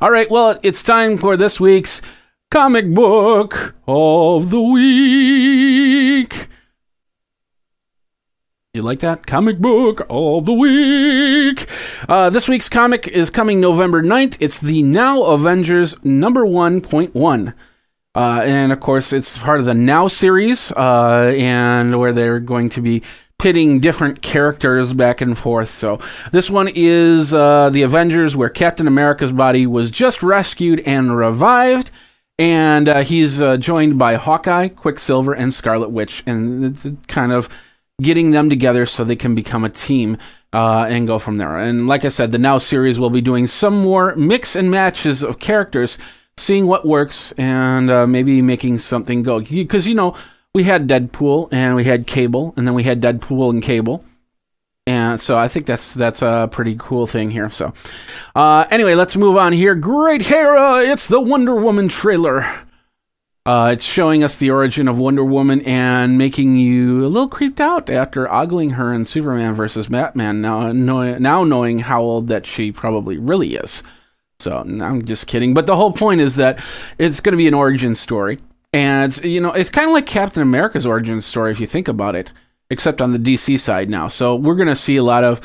All 0.00 0.11
right, 0.11 0.30
well, 0.30 0.59
it's 0.62 0.82
time 0.82 1.18
for 1.18 1.37
this 1.37 1.61
week's 1.61 2.00
comic 2.50 2.92
book 2.92 3.75
of 3.87 4.50
the 4.50 4.61
week. 4.61 6.49
You 8.75 8.80
like 8.80 9.00
that? 9.00 9.26
Comic 9.26 9.59
book 9.59 10.06
of 10.09 10.47
the 10.47 10.52
week. 10.54 11.68
Uh, 12.09 12.30
this 12.30 12.49
week's 12.49 12.71
comic 12.71 13.06
is 13.06 13.28
coming 13.28 13.61
November 13.61 14.02
9th. 14.02 14.38
It's 14.40 14.59
the 14.59 14.82
Now 14.82 15.25
Avengers 15.25 16.02
number 16.02 16.47
1.1. 16.47 17.54
Uh, 18.14 18.40
and 18.44 18.73
of 18.73 18.80
course, 18.80 19.12
it's 19.12 19.37
part 19.37 19.61
of 19.61 19.66
the 19.66 19.75
Now 19.75 20.06
series, 20.06 20.73
uh, 20.73 21.35
and 21.37 21.99
where 21.99 22.12
they're 22.12 22.40
going 22.40 22.71
to 22.71 22.80
be 22.80 23.02
pitting 23.43 23.81
different 23.81 24.23
characters 24.23 24.93
back 24.93 25.21
and 25.21 25.37
forth. 25.37 25.69
So 25.69 25.99
this 26.31 26.49
one 26.49 26.69
is 26.73 27.35
uh, 27.35 27.71
the 27.71 27.83
Avengers, 27.83 28.37
where 28.37 28.49
Captain 28.49 28.87
America's 28.87 29.33
body 29.33 29.67
was 29.67 29.91
just 29.91 30.23
rescued 30.23 30.79
and 30.87 31.17
revived, 31.17 31.91
and 32.39 32.89
uh, 32.89 33.03
he's 33.03 33.41
uh, 33.41 33.57
joined 33.57 33.99
by 33.99 34.15
Hawkeye, 34.15 34.69
Quicksilver, 34.69 35.33
and 35.33 35.53
Scarlet 35.53 35.91
Witch, 35.91 36.23
and 36.25 36.65
it's 36.65 36.87
kind 37.09 37.33
of 37.33 37.49
getting 38.01 38.31
them 38.31 38.49
together 38.49 38.87
so 38.87 39.03
they 39.03 39.17
can 39.17 39.35
become 39.35 39.65
a 39.65 39.71
team. 39.71 40.19
Uh, 40.55 40.85
and 40.87 41.07
go 41.07 41.19
from 41.19 41.39
there. 41.39 41.57
And 41.57 41.89
like 41.89 42.05
I 42.05 42.11
said, 42.11 42.31
the 42.31 42.37
Now 42.37 42.59
series 42.59 43.01
will 43.01 43.09
be 43.09 43.23
doing 43.23 43.47
some 43.47 43.73
more 43.73 44.15
mix 44.17 44.55
and 44.55 44.71
matches 44.71 45.23
of 45.23 45.39
characters, 45.39 45.97
seeing 46.37 46.67
what 46.67 46.85
works, 46.85 47.33
and 47.39 47.91
uh, 47.91 48.07
maybe 48.07 48.43
making 48.43 48.79
something 48.81 49.23
go. 49.23 49.41
Because, 49.41 49.87
you 49.87 49.95
know, 49.95 50.15
we 50.54 50.64
had 50.64 50.88
Deadpool 50.88 51.49
and 51.50 51.75
we 51.75 51.84
had 51.84 52.06
Cable, 52.06 52.52
and 52.56 52.67
then 52.67 52.75
we 52.75 52.82
had 52.82 53.00
Deadpool 53.00 53.50
and 53.50 53.62
Cable. 53.62 54.04
And 54.86 55.21
so 55.21 55.38
I 55.38 55.47
think 55.47 55.67
that's 55.67 55.95
that's 55.95 56.23
a 56.23 56.49
pretty 56.50 56.76
cool 56.78 57.06
thing 57.06 57.30
here. 57.30 57.49
So 57.50 57.73
uh, 58.34 58.67
anyway, 58.71 58.95
let's 58.95 59.17
move 59.17 59.36
on 59.36 59.52
here. 59.52 59.75
Great 59.76 60.23
Hera, 60.23 60.80
it's 60.80 61.06
the 61.06 61.21
Wonder 61.21 61.54
Woman 61.54 61.88
trailer. 61.88 62.45
Uh, 63.45 63.71
it's 63.73 63.84
showing 63.84 64.23
us 64.23 64.38
the 64.38 64.50
origin 64.50 64.86
of 64.86 64.99
Wonder 64.99 65.25
Woman 65.25 65.62
and 65.62 66.17
making 66.17 66.56
you 66.56 67.04
a 67.04 67.08
little 67.08 67.28
creeped 67.28 67.60
out 67.60 67.91
after 67.91 68.32
ogling 68.32 68.71
her 68.71 68.93
in 68.93 69.04
Superman 69.04 69.54
versus 69.54 69.88
Batman. 69.88 70.41
Now, 70.41 70.71
know, 70.71 71.19
now 71.19 71.43
knowing 71.43 71.80
how 71.80 72.02
old 72.02 72.28
that 72.28 72.47
she 72.47 72.71
probably 72.71 73.19
really 73.19 73.56
is. 73.56 73.82
So 74.38 74.58
I'm 74.58 75.04
just 75.04 75.26
kidding. 75.26 75.54
But 75.54 75.67
the 75.67 75.75
whole 75.75 75.93
point 75.93 76.21
is 76.21 76.36
that 76.36 76.65
it's 76.99 77.21
going 77.21 77.32
to 77.32 77.36
be 77.36 77.49
an 77.49 77.54
origin 77.54 77.97
story. 77.97 78.38
And 78.73 79.17
you 79.25 79.41
know, 79.41 79.52
it's 79.52 79.71
kind 79.71 79.89
of 79.89 79.93
like 79.93 80.06
Captain 80.06 80.43
America's 80.43 80.87
origin 80.87 81.21
story 81.21 81.50
if 81.50 81.61
you 81.61 81.67
think 81.67 81.89
about 81.89 82.17
it, 82.17 82.32
except 82.71 83.00
on 83.00 83.13
the 83.13 83.19
DC 83.19 83.61
side 83.61 83.91
now. 83.91 84.08
So 84.08 84.35
we're 84.35 84.54
going 84.54 84.69
to 84.69 84.76
see 84.76 84.97
a 84.97 85.02
lot 85.02 85.25
of 85.25 85.41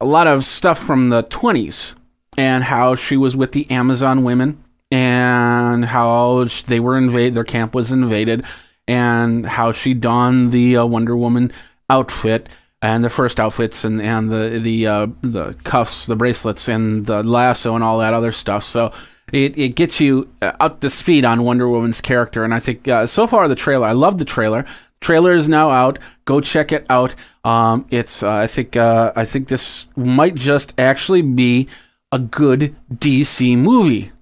a 0.00 0.06
lot 0.06 0.26
of 0.26 0.44
stuff 0.44 0.78
from 0.78 1.10
the 1.10 1.22
20s 1.24 1.94
and 2.36 2.64
how 2.64 2.94
she 2.94 3.16
was 3.16 3.36
with 3.36 3.52
the 3.52 3.70
Amazon 3.70 4.24
women 4.24 4.62
and 4.90 5.84
how 5.84 6.46
they 6.66 6.80
were 6.80 6.98
invaded, 6.98 7.34
their 7.34 7.44
camp 7.44 7.74
was 7.74 7.92
invaded, 7.92 8.44
and 8.88 9.46
how 9.46 9.72
she 9.72 9.94
donned 9.94 10.52
the 10.52 10.76
uh, 10.76 10.84
Wonder 10.84 11.16
Woman 11.16 11.52
outfit 11.88 12.48
and 12.82 13.04
the 13.04 13.08
first 13.08 13.38
outfits 13.38 13.84
and 13.84 14.02
and 14.02 14.30
the 14.30 14.58
the 14.58 14.86
uh, 14.86 15.06
the 15.22 15.54
cuffs, 15.64 16.06
the 16.06 16.16
bracelets, 16.16 16.68
and 16.68 17.06
the 17.06 17.22
lasso 17.22 17.74
and 17.74 17.84
all 17.84 17.98
that 17.98 18.12
other 18.12 18.32
stuff. 18.32 18.64
So 18.64 18.92
it, 19.32 19.58
it 19.58 19.68
gets 19.70 19.98
you 20.00 20.30
uh, 20.40 20.52
up 20.60 20.80
to 20.80 20.90
speed 20.90 21.24
on 21.24 21.42
Wonder 21.42 21.68
Woman's 21.68 22.00
character. 22.00 22.44
And 22.44 22.54
I 22.54 22.58
think 22.58 22.86
uh, 22.86 23.06
so 23.06 23.26
far 23.26 23.48
the 23.48 23.54
trailer, 23.54 23.86
I 23.86 23.92
love 23.92 24.18
the 24.18 24.24
trailer. 24.24 24.64
Trailer 25.00 25.32
is 25.32 25.48
now 25.48 25.70
out. 25.70 25.98
Go 26.24 26.40
check 26.40 26.70
it 26.70 26.86
out. 26.88 27.14
Um, 27.44 27.86
it's 27.90 28.22
uh, 28.22 28.30
I 28.30 28.46
think 28.46 28.76
uh, 28.76 29.12
I 29.16 29.24
think 29.24 29.48
this 29.48 29.86
might 29.96 30.36
just 30.36 30.72
actually 30.78 31.22
be 31.22 31.68
a 32.12 32.18
good 32.18 32.76
DC 32.94 33.58
movie. 33.58 34.12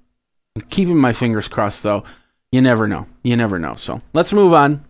I'm 0.57 0.63
keeping 0.63 0.97
my 0.97 1.13
fingers 1.13 1.49
crossed 1.49 1.83
though. 1.83 2.05
You 2.51 2.63
never 2.63 2.89
know. 2.89 3.07
You 3.23 3.37
never 3.37 3.59
know. 3.59 3.75
So 3.75 4.01
let's 4.15 4.33
move 4.33 4.53
on. 4.53 4.85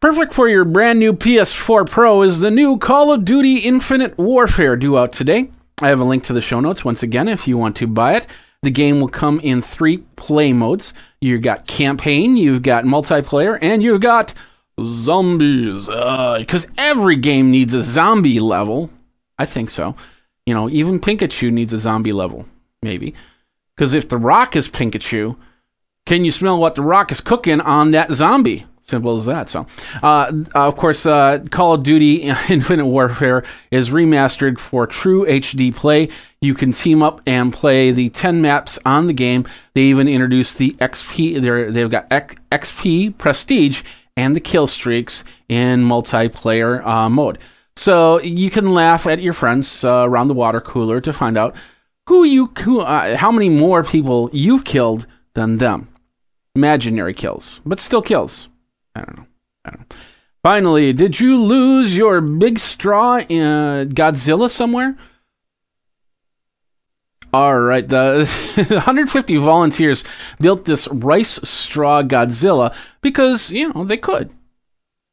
Perfect 0.00 0.34
for 0.34 0.48
your 0.48 0.64
brand 0.64 0.98
new 0.98 1.12
PS4 1.12 1.88
Pro 1.88 2.22
is 2.22 2.40
the 2.40 2.50
new 2.50 2.76
Call 2.76 3.12
of 3.12 3.24
Duty 3.24 3.58
Infinite 3.58 4.18
Warfare 4.18 4.76
due 4.76 4.98
out 4.98 5.12
today. 5.12 5.50
I 5.80 5.88
have 5.88 6.00
a 6.00 6.04
link 6.04 6.24
to 6.24 6.32
the 6.32 6.40
show 6.40 6.60
notes 6.60 6.84
once 6.84 7.02
again 7.02 7.28
if 7.28 7.46
you 7.46 7.56
want 7.56 7.76
to 7.76 7.86
buy 7.86 8.14
it. 8.14 8.26
The 8.62 8.70
game 8.70 9.00
will 9.00 9.08
come 9.08 9.40
in 9.40 9.60
three 9.60 9.98
play 10.16 10.52
modes. 10.52 10.94
You've 11.20 11.42
got 11.42 11.66
campaign, 11.66 12.36
you've 12.36 12.62
got 12.62 12.84
multiplayer, 12.84 13.58
and 13.60 13.82
you've 13.82 14.00
got 14.00 14.34
zombies. 14.80 15.86
Because 15.86 16.66
uh, 16.66 16.70
every 16.78 17.16
game 17.16 17.50
needs 17.50 17.74
a 17.74 17.82
zombie 17.82 18.38
level. 18.38 18.90
I 19.36 19.46
think 19.46 19.70
so. 19.70 19.96
You 20.46 20.54
know, 20.54 20.70
even 20.70 21.00
Pikachu 21.00 21.52
needs 21.52 21.72
a 21.72 21.78
zombie 21.78 22.12
level, 22.12 22.46
maybe. 22.82 23.14
Because 23.76 23.94
if 23.94 24.08
The 24.08 24.16
Rock 24.16 24.54
is 24.54 24.68
Pikachu, 24.68 25.36
can 26.06 26.24
you 26.24 26.30
smell 26.30 26.60
what 26.60 26.74
The 26.76 26.82
Rock 26.82 27.10
is 27.10 27.20
cooking 27.20 27.60
on 27.60 27.90
that 27.92 28.12
zombie? 28.12 28.66
Simple 28.82 29.16
as 29.16 29.26
that. 29.26 29.48
So, 29.48 29.66
uh, 30.02 30.32
of 30.54 30.76
course, 30.76 31.06
uh, 31.06 31.44
Call 31.50 31.74
of 31.74 31.84
Duty 31.84 32.22
Infinite 32.48 32.86
Warfare 32.86 33.44
is 33.70 33.90
remastered 33.90 34.58
for 34.58 34.86
true 34.86 35.24
HD 35.26 35.74
play. 35.74 36.08
You 36.42 36.54
can 36.54 36.72
team 36.72 37.04
up 37.04 37.20
and 37.24 37.52
play 37.52 37.92
the 37.92 38.08
10 38.08 38.42
maps 38.42 38.76
on 38.84 39.06
the 39.06 39.12
game. 39.12 39.46
They 39.74 39.82
even 39.82 40.08
introduced 40.08 40.58
the 40.58 40.72
XP, 40.72 41.40
they've 41.72 41.88
got 41.88 42.10
XP 42.10 43.16
Prestige 43.16 43.82
and 44.16 44.34
the 44.34 44.40
kill 44.40 44.66
streaks 44.66 45.22
in 45.48 45.84
multiplayer 45.84 46.84
uh, 46.84 47.08
mode. 47.08 47.38
So 47.76 48.20
you 48.20 48.50
can 48.50 48.74
laugh 48.74 49.06
at 49.06 49.22
your 49.22 49.32
friends 49.32 49.84
uh, 49.84 50.04
around 50.04 50.26
the 50.26 50.34
water 50.34 50.60
cooler 50.60 51.00
to 51.00 51.12
find 51.12 51.38
out 51.38 51.54
who 52.08 52.24
you, 52.24 52.52
who, 52.58 52.80
uh, 52.80 53.16
how 53.16 53.30
many 53.30 53.48
more 53.48 53.84
people 53.84 54.28
you've 54.32 54.64
killed 54.64 55.06
than 55.34 55.58
them. 55.58 55.88
Imaginary 56.56 57.14
kills, 57.14 57.60
but 57.64 57.78
still 57.78 58.02
kills. 58.02 58.48
I 58.96 59.02
don't 59.02 59.16
know. 59.16 59.26
I 59.64 59.70
don't 59.70 59.80
know. 59.88 59.96
Finally, 60.42 60.92
did 60.92 61.20
you 61.20 61.40
lose 61.40 61.96
your 61.96 62.20
big 62.20 62.58
straw 62.58 63.20
in 63.20 63.90
Godzilla 63.90 64.50
somewhere? 64.50 64.98
All 67.32 67.58
right, 67.58 67.86
the 67.86 68.26
150 68.56 69.36
volunteers 69.36 70.04
built 70.40 70.66
this 70.66 70.86
rice 70.88 71.40
straw 71.48 72.02
Godzilla 72.02 72.74
because 73.00 73.50
you 73.50 73.72
know 73.72 73.84
they 73.84 73.96
could. 73.96 74.30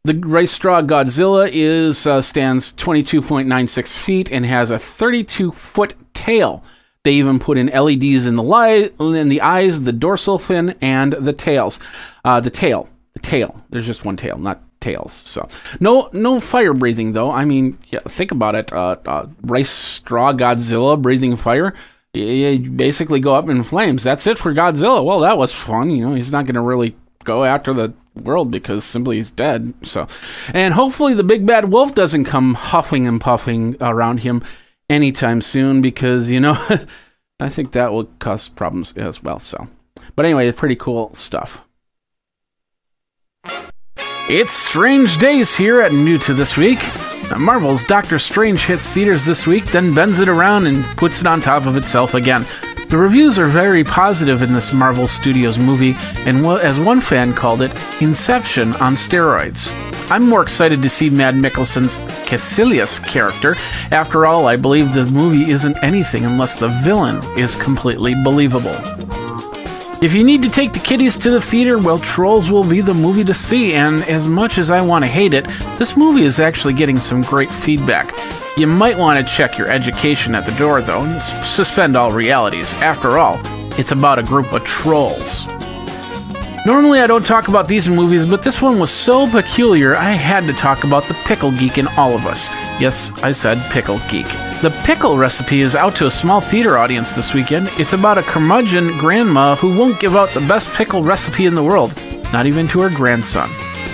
The 0.04 0.16
rice 0.16 0.52
straw 0.52 0.82
Godzilla 0.82 1.50
is 1.52 2.06
uh, 2.08 2.22
stands 2.22 2.74
22.96 2.74 3.98
feet 3.98 4.32
and 4.32 4.46
has 4.46 4.72
a 4.72 4.80
32 4.80 5.52
foot 5.52 5.96
tail. 6.14 6.64
They 7.04 7.14
even 7.14 7.40
put 7.40 7.58
in 7.58 7.68
LEDs 7.68 8.26
in 8.26 8.36
the 8.36 8.44
light, 8.44 8.94
in 9.00 9.30
the 9.30 9.42
eyes, 9.42 9.84
the 9.84 9.94
dorsal 9.94 10.38
fin, 10.38 10.76
and 10.82 11.14
the 11.14 11.34
tails. 11.34 11.80
Uh, 12.26 12.40
the 12.42 12.50
tail 12.50 12.90
the 13.14 13.28
tail. 13.28 13.62
There's 13.70 13.86
just 13.86 14.06
one 14.06 14.18
tail, 14.18 14.38
not 14.38 14.62
tails. 14.80 15.14
So 15.14 15.48
no 15.80 16.10
no 16.14 16.40
fire 16.40 16.74
breathing 16.74 17.14
though. 17.14 17.32
I 17.32 17.46
mean, 17.46 17.78
yeah, 17.90 18.00
think 18.08 18.32
about 18.32 18.56
it. 18.56 18.72
Uh, 18.72 18.98
uh, 19.06 19.28
rice 19.42 19.70
straw 19.70 20.34
Godzilla 20.34 21.02
breathing 21.02 21.36
fire. 21.36 21.74
You 22.14 22.70
basically 22.72 23.20
go 23.20 23.36
up 23.36 23.50
in 23.50 23.64
flames. 23.64 24.04
That's 24.04 24.28
it 24.28 24.38
for 24.38 24.54
Godzilla. 24.54 25.04
Well, 25.04 25.20
that 25.20 25.38
was 25.38 25.54
fun. 25.54 25.90
You 25.90 26.08
know, 26.08 26.16
he's 26.16 26.32
not 26.32 26.46
going 26.46 26.56
to 26.56 26.62
really 26.62 26.96
go 27.24 27.44
after 27.44 27.74
the 27.74 27.94
world 28.16 28.52
because 28.52 28.84
simply 28.84 29.18
he's 29.18 29.32
dead. 29.32 29.74
So, 29.84 30.08
and 30.54 30.74
hopefully 30.74 31.14
the 31.14 31.24
big 31.24 31.46
bad 31.46 31.72
wolf 31.72 31.94
doesn't 31.94 32.26
come 32.26 32.56
huffing 32.56 33.08
and 33.08 33.22
puffing 33.22 33.76
around 33.82 34.20
him 34.20 34.44
anytime 34.90 35.42
soon 35.42 35.82
because 35.82 36.32
you 36.32 36.40
know, 36.40 36.58
I 37.40 37.50
think 37.50 37.72
that 37.74 37.92
will 37.92 38.06
cause 38.20 38.50
problems 38.50 38.94
as 38.94 39.22
well. 39.22 39.40
So, 39.40 39.68
but 40.16 40.26
anyway, 40.26 40.52
pretty 40.52 40.76
cool 40.76 41.14
stuff. 41.14 41.62
It's 44.32 44.54
strange 44.54 45.18
days 45.18 45.56
here 45.56 45.82
at 45.82 45.92
New 45.92 46.20
to 46.20 46.34
This 46.34 46.56
Week. 46.56 46.80
Marvel's 47.38 47.84
Doctor 47.84 48.18
Strange 48.18 48.66
hits 48.66 48.90
theaters 48.90 49.26
this 49.26 49.46
week, 49.46 49.66
then 49.66 49.94
bends 49.94 50.20
it 50.20 50.28
around 50.28 50.66
and 50.66 50.84
puts 50.98 51.22
it 51.22 51.28
on 51.28 51.42
top 51.42 51.66
of 51.66 51.78
itself 51.78 52.14
again. 52.14 52.46
The 52.90 52.98
reviews 52.98 53.38
are 53.38 53.46
very 53.46 53.84
positive 53.84 54.42
in 54.42 54.52
this 54.52 54.74
Marvel 54.74 55.08
Studios 55.08 55.60
movie, 55.60 55.94
and 56.26 56.44
as 56.46 56.80
one 56.80 57.02
fan 57.02 57.36
called 57.36 57.62
it, 57.62 57.72
Inception 58.02 58.74
on 58.78 58.96
steroids. 58.96 59.72
I'm 60.10 60.28
more 60.28 60.42
excited 60.42 60.82
to 60.82 60.90
see 60.90 61.12
Mads 61.12 61.38
Mikkelsen's 61.38 62.00
Kaecilius 62.28 63.06
character. 63.06 63.56
After 63.92 64.26
all, 64.26 64.48
I 64.48 64.56
believe 64.56 64.92
the 64.92 65.06
movie 65.06 65.52
isn't 65.52 65.78
anything 65.84 66.26
unless 66.26 66.56
the 66.56 66.70
villain 66.84 67.22
is 67.38 67.54
completely 67.56 68.16
believable. 68.24 68.76
If 70.02 70.14
you 70.14 70.24
need 70.24 70.42
to 70.44 70.50
take 70.50 70.72
the 70.72 70.80
kiddies 70.80 71.18
to 71.18 71.30
the 71.30 71.42
theater, 71.42 71.78
well, 71.78 71.98
Trolls 71.98 72.50
will 72.50 72.64
be 72.64 72.80
the 72.80 72.94
movie 72.94 73.26
to 73.26 73.34
see, 73.34 73.74
and 73.74 74.02
as 74.04 74.28
much 74.28 74.58
as 74.58 74.70
I 74.70 74.82
want 74.82 75.04
to 75.04 75.12
hate 75.12 75.34
it, 75.34 75.44
this 75.78 75.98
movie 75.98 76.24
is 76.24 76.40
actually 76.40 76.74
getting 76.74 76.98
some 76.98 77.22
great 77.22 77.52
feedback. 77.52 78.14
You 78.56 78.66
might 78.66 78.98
want 78.98 79.20
to 79.20 79.36
check 79.36 79.58
your 79.58 79.68
education 79.68 80.36
at 80.36 80.46
the 80.46 80.54
door, 80.54 80.82
though, 80.82 81.02
and 81.02 81.22
suspend 81.22 81.98
all 81.98 82.14
realities. 82.14 82.72
After 82.76 83.18
all, 83.18 83.42
it's 83.78 83.92
about 83.92 84.20
a 84.20 84.24
group 84.24 84.54
of 84.54 84.64
trolls. 84.64 85.48
Normally, 86.66 87.02
I 87.02 87.08
don't 87.08 87.26
talk 87.26 87.50
about 87.50 87.68
these 87.68 87.90
movies, 87.90 88.26
but 88.26 88.42
this 88.42 88.62
one 88.62 88.80
was 88.80 88.92
so 88.92 89.30
peculiar, 89.30 89.98
I 89.98 90.12
had 90.12 90.48
to 90.48 90.54
talk 90.54 90.86
about 90.86 91.04
the 91.10 91.14
pickle 91.26 91.52
geek 91.52 91.78
in 91.78 91.88
all 91.98 92.16
of 92.16 92.26
us. 92.26 92.50
Yes, 92.80 93.12
I 93.22 93.34
said 93.34 93.60
pickle 93.70 94.00
geek. 94.08 94.28
The 94.62 94.72
pickle 94.84 95.18
recipe 95.18 95.62
is 95.62 95.74
out 95.74 95.96
to 95.96 96.08
a 96.08 96.12
small 96.12 96.42
theater 96.42 96.78
audience 96.78 97.16
this 97.16 97.34
weekend. 97.34 97.70
It's 97.80 97.94
about 97.94 98.18
a 98.18 98.22
curmudgeon 98.22 98.98
grandma 98.98 99.56
who 99.56 99.78
won't 99.80 100.02
give 100.02 100.18
out 100.18 100.32
the 100.32 100.42
best 100.42 100.68
pickle 100.74 101.02
recipe 101.02 101.46
in 101.46 101.56
the 101.56 101.64
world, 101.64 101.94
not 102.34 102.46
even 102.46 102.68
to 102.70 102.82
her 102.82 102.90
grandson. 102.90 103.50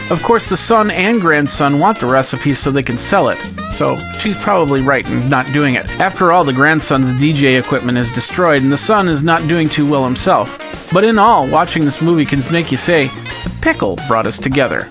Of 0.09 0.23
course, 0.23 0.49
the 0.49 0.57
son 0.57 0.89
and 0.89 1.21
grandson 1.21 1.77
want 1.77 1.99
the 1.99 2.07
recipe 2.07 2.55
so 2.55 2.71
they 2.71 2.81
can 2.81 2.97
sell 2.97 3.29
it, 3.29 3.37
so 3.75 3.95
she's 4.17 4.41
probably 4.41 4.81
right 4.81 5.07
in 5.07 5.29
not 5.29 5.45
doing 5.53 5.75
it. 5.75 5.87
After 5.99 6.31
all, 6.31 6.43
the 6.43 6.51
grandson's 6.51 7.11
DJ 7.11 7.59
equipment 7.59 7.99
is 7.99 8.11
destroyed 8.11 8.63
and 8.63 8.73
the 8.73 8.77
son 8.77 9.07
is 9.07 9.21
not 9.21 9.47
doing 9.47 9.69
too 9.69 9.87
well 9.87 10.03
himself. 10.03 10.57
But 10.91 11.03
in 11.03 11.19
all, 11.19 11.47
watching 11.47 11.85
this 11.85 12.01
movie 12.01 12.25
can 12.25 12.41
make 12.51 12.71
you 12.71 12.77
say, 12.77 13.05
the 13.05 13.55
pickle 13.61 13.99
brought 14.07 14.25
us 14.25 14.39
together. 14.39 14.89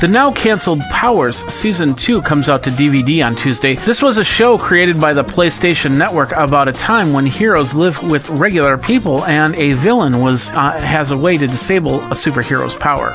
The 0.00 0.08
now 0.08 0.32
canceled 0.32 0.80
Powers 0.90 1.44
Season 1.46 1.94
2 1.94 2.20
comes 2.22 2.48
out 2.48 2.64
to 2.64 2.70
DVD 2.70 3.24
on 3.24 3.36
Tuesday. 3.36 3.76
This 3.76 4.02
was 4.02 4.18
a 4.18 4.24
show 4.24 4.58
created 4.58 5.00
by 5.00 5.12
the 5.12 5.22
PlayStation 5.22 5.96
Network 5.96 6.32
about 6.32 6.68
a 6.68 6.72
time 6.72 7.12
when 7.12 7.24
heroes 7.26 7.74
live 7.74 8.02
with 8.02 8.28
regular 8.28 8.76
people 8.76 9.24
and 9.24 9.54
a 9.54 9.72
villain 9.74 10.18
was 10.20 10.50
uh, 10.50 10.72
has 10.80 11.12
a 11.12 11.16
way 11.16 11.38
to 11.38 11.46
disable 11.46 12.00
a 12.00 12.10
superhero's 12.10 12.74
power. 12.74 13.14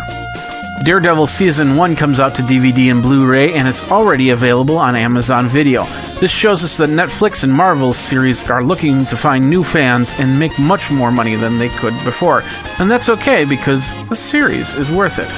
Daredevil 0.84 1.28
Season 1.28 1.76
1 1.76 1.96
comes 1.98 2.22
out 2.22 2.34
to 2.36 2.42
DVD 2.42 2.90
and 2.90 3.02
Blu 3.02 3.28
ray, 3.28 3.54
and 3.54 3.68
it's 3.68 3.84
already 3.92 4.30
available 4.30 4.78
on 4.78 4.96
Amazon 4.96 5.50
Video. 5.50 5.84
This 6.22 6.32
shows 6.32 6.64
us 6.64 6.78
that 6.78 6.90
Netflix 6.90 7.44
and 7.44 7.54
Marvel 7.54 7.94
series 7.94 8.50
are 8.50 8.64
looking 8.64 9.06
to 9.08 9.18
find 9.18 9.50
new 9.50 9.66
fans 9.66 10.14
and 10.18 10.40
make 10.40 10.58
much 10.58 10.90
more 10.90 11.12
money 11.12 11.36
than 11.36 11.58
they 11.58 11.70
could 11.70 11.94
before. 12.06 12.44
And 12.80 12.90
that's 12.90 13.10
okay 13.10 13.44
because 13.44 13.94
the 14.08 14.16
series 14.16 14.74
is 14.74 14.90
worth 14.90 15.20
it. 15.20 15.30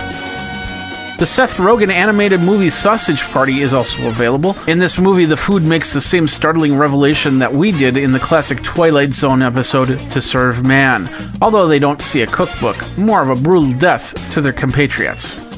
The 1.21 1.27
Seth 1.27 1.57
Rogen 1.57 1.91
animated 1.91 2.39
movie 2.39 2.71
Sausage 2.71 3.21
Party 3.25 3.62
is 3.62 3.75
also 3.75 4.07
available. 4.07 4.57
In 4.67 4.79
this 4.79 4.97
movie, 4.97 5.25
the 5.25 5.38
food 5.38 5.62
makes 5.62 5.93
the 5.93 6.01
same 6.01 6.27
startling 6.27 6.75
revelation 6.75 7.38
that 7.38 7.53
we 7.53 7.71
did 7.71 7.95
in 7.95 8.12
the 8.12 8.17
classic 8.17 8.63
Twilight 8.63 9.13
Zone 9.13 9.43
episode 9.43 9.99
To 9.99 10.19
Serve 10.19 10.65
Man, 10.65 11.07
although 11.39 11.67
they 11.67 11.77
don't 11.77 12.01
see 12.01 12.23
a 12.23 12.25
cookbook, 12.25 12.75
more 12.97 13.21
of 13.21 13.29
a 13.29 13.39
brutal 13.39 13.71
death 13.73 14.31
to 14.31 14.41
their 14.41 14.51
compatriots. 14.51 15.51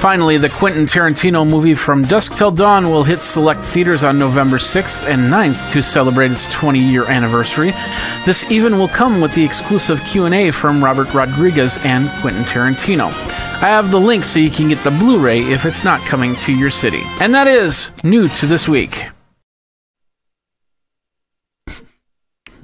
Finally, 0.00 0.36
the 0.36 0.48
Quentin 0.48 0.84
Tarantino 0.84 1.48
movie 1.48 1.74
From 1.74 2.02
Dusk 2.02 2.36
Till 2.36 2.50
Dawn 2.50 2.90
will 2.90 3.02
hit 3.02 3.22
select 3.22 3.60
theaters 3.60 4.04
on 4.04 4.18
November 4.18 4.58
6th 4.58 5.08
and 5.08 5.28
9th 5.28 5.70
to 5.72 5.82
celebrate 5.82 6.30
its 6.30 6.46
20-year 6.46 7.06
anniversary. 7.06 7.72
This 8.24 8.44
even 8.50 8.78
will 8.78 8.88
come 8.88 9.20
with 9.20 9.34
the 9.34 9.44
exclusive 9.44 10.00
Q&A 10.02 10.50
from 10.50 10.84
Robert 10.84 11.12
Rodriguez 11.14 11.78
and 11.84 12.08
Quentin 12.20 12.44
Tarantino. 12.44 13.06
I 13.08 13.68
have 13.68 13.90
the 13.90 13.98
link 13.98 14.22
so 14.22 14.38
you 14.38 14.50
can 14.50 14.68
get 14.68 14.84
the 14.84 14.90
Blu-ray 14.90 15.40
if 15.50 15.64
it's 15.64 15.82
not 15.82 16.00
coming 16.02 16.36
to 16.36 16.52
your 16.52 16.70
city. 16.70 17.02
And 17.20 17.34
that 17.34 17.48
is 17.48 17.90
new 18.04 18.28
to 18.28 18.46
this 18.46 18.68
week. 18.68 19.06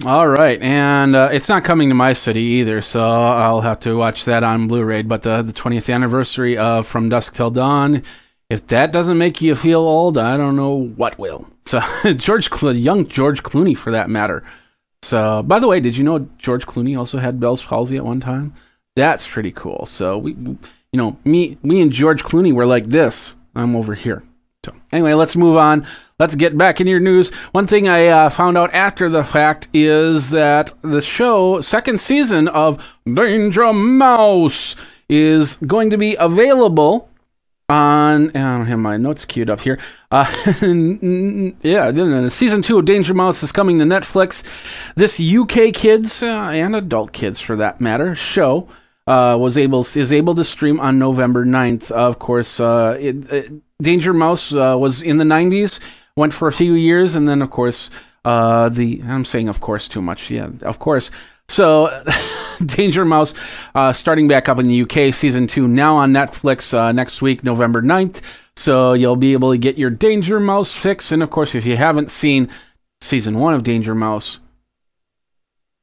All 0.05 0.27
right, 0.27 0.61
and 0.61 1.15
uh, 1.15 1.29
it's 1.31 1.49
not 1.49 1.63
coming 1.63 1.89
to 1.89 1.95
my 1.95 2.13
city 2.13 2.41
either, 2.41 2.81
so 2.81 3.09
I'll 3.09 3.61
have 3.61 3.79
to 3.81 3.97
watch 3.97 4.25
that 4.25 4.43
on 4.43 4.67
Blu-ray. 4.67 5.03
But 5.03 5.23
the 5.23 5.43
the 5.43 5.53
20th 5.53 5.95
anniversary 5.95 6.59
of 6.59 6.89
From 6.89 7.09
Dusk 7.09 7.35
Till 7.35 7.53
Dawn, 7.53 8.03
if 8.51 8.67
that 8.67 8.91
doesn't 8.91 9.17
make 9.17 9.41
you 9.41 9.55
feel 9.55 9.79
old, 9.79 10.19
I 10.19 10.37
don't 10.37 10.57
know 10.57 10.75
what 10.75 11.21
will. 11.21 11.47
So 11.67 11.81
George, 12.17 12.51
Clo- 12.51 12.73
young 12.73 13.07
George 13.07 13.45
Clooney, 13.45 13.77
for 13.77 13.93
that 13.93 14.11
matter. 14.11 14.43
So, 15.03 15.45
by 15.45 15.61
the 15.61 15.69
way, 15.69 15.79
did 15.79 15.97
you 15.97 16.03
know 16.03 16.29
George 16.37 16.67
Clooney 16.67 16.99
also 16.99 17.19
had 17.19 17.39
Bell's 17.39 17.63
palsy 17.63 17.97
at 17.97 18.05
one 18.05 18.21
time? 18.21 18.55
That's 18.97 19.29
pretty 19.29 19.53
cool. 19.53 19.87
So 19.87 20.19
we, 20.19 20.33
you 20.33 20.59
know, 20.95 21.17
me, 21.25 21.59
me 21.63 21.81
and 21.81 21.93
George 21.93 22.25
Clooney 22.25 22.53
were 22.53 22.67
like 22.67 22.87
this. 22.87 23.37
I'm 23.55 23.77
over 23.77 23.95
here. 23.95 24.25
Anyway, 24.93 25.15
let's 25.15 25.35
move 25.35 25.57
on. 25.57 25.87
Let's 26.19 26.35
get 26.35 26.57
back 26.57 26.81
into 26.81 26.91
your 26.91 27.01
news. 27.01 27.31
One 27.53 27.67
thing 27.67 27.89
I 27.89 28.07
uh, 28.07 28.31
found 28.31 28.59
out 28.59 28.73
after 28.75 29.09
the 29.09 29.25
fact 29.25 29.69
is 29.73 30.31
that 30.31 30.73
the 30.83 31.01
show, 31.01 31.61
second 31.61 32.01
season 32.01 32.47
of 32.49 32.85
Danger 33.13 33.73
Mouse, 33.73 34.77
is 35.09 35.57
going 35.57 35.91
to 35.91 35.99
be 35.99 36.15
available 36.17 37.09
on. 37.69 38.29
I 38.37 38.57
don't 38.59 38.67
have 38.67 38.79
my 38.79 38.97
notes 38.99 39.25
queued 39.25 39.51
up 39.51 39.61
here. 39.61 39.79
Uh, 40.11 40.27
yeah, 41.63 42.29
season 42.29 42.63
two 42.63 42.79
of 42.79 42.85
Danger 42.85 43.15
Mouse 43.15 43.43
is 43.43 43.51
coming 43.51 43.79
to 43.79 43.85
Netflix. 43.85 44.43
This 44.95 45.19
UK 45.19 45.75
kids 45.75 46.23
uh, 46.23 46.27
and 46.27 46.77
adult 46.77 47.13
kids, 47.13 47.41
for 47.41 47.57
that 47.57 47.81
matter, 47.81 48.15
show. 48.15 48.69
Uh, 49.05 49.37
was 49.37 49.59
able 49.59 49.81
is 49.81 50.13
able 50.13 50.35
to 50.35 50.45
stream 50.45 50.79
on 50.79 50.99
November 50.99 51.45
9th. 51.45 51.91
Of 51.91 52.21
course, 52.21 52.61
uh, 52.61 52.97
it, 53.01 53.33
it, 53.33 53.53
Danger 53.83 54.13
Mouse 54.13 54.55
uh, 54.55 54.77
was 54.79 55.03
in 55.03 55.17
the 55.17 55.25
90s 55.25 55.81
went 56.17 56.33
for 56.33 56.47
a 56.47 56.53
few 56.53 56.75
years, 56.75 57.15
and 57.15 57.27
then 57.27 57.43
of 57.43 57.51
course 57.51 57.91
uh, 58.25 58.69
the 58.69 59.03
I'm 59.05 59.25
saying 59.25 59.49
of 59.49 59.61
course 59.61 59.89
too 59.89 60.03
much. 60.03 60.31
Yeah, 60.31 60.51
of 60.63 60.79
course. 60.79 61.11
So, 61.49 62.03
Danger 62.65 63.05
Mouse 63.05 63.35
uh, 63.75 63.93
starting 63.93 64.29
back 64.29 64.49
up 64.49 64.59
in 64.59 64.69
the 64.69 64.83
UK, 64.83 65.13
season 65.13 65.47
two 65.47 65.67
now 65.69 65.97
on 65.97 66.13
Netflix 66.13 66.73
uh, 66.73 66.93
next 66.93 67.21
week, 67.21 67.45
November 67.45 67.83
9th. 67.83 68.23
So 68.57 68.93
you'll 68.93 69.17
be 69.17 69.33
able 69.33 69.51
to 69.53 69.59
get 69.59 69.79
your 69.79 69.91
Danger 69.91 70.39
Mouse 70.39 70.73
fix, 70.73 71.13
and 71.13 71.23
of 71.23 71.31
course, 71.31 71.55
if 71.55 71.65
you 71.65 71.77
haven't 71.77 72.11
seen 72.11 72.49
season 73.01 73.39
one 73.39 73.55
of 73.55 73.65
Danger 73.65 73.95
Mouse, 73.95 74.39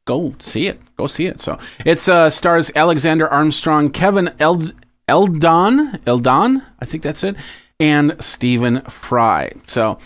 go 0.06 0.36
see 0.40 0.68
it. 0.68 0.80
Go 1.00 1.08
see 1.08 1.28
it. 1.28 1.40
So 1.40 1.58
it's 1.86 2.10
uh, 2.10 2.30
stars 2.30 2.72
Alexander 2.76 3.26
Armstrong, 3.30 3.90
Kevin 3.90 4.34
Eld- 4.38 4.74
Eldon, 5.08 6.02
Eldon, 6.06 6.62
I 6.82 6.84
think 6.84 7.04
that's 7.04 7.24
it, 7.24 7.38
and 7.80 8.18
Stephen 8.20 8.82
Fry. 8.82 9.54
So 9.66 9.98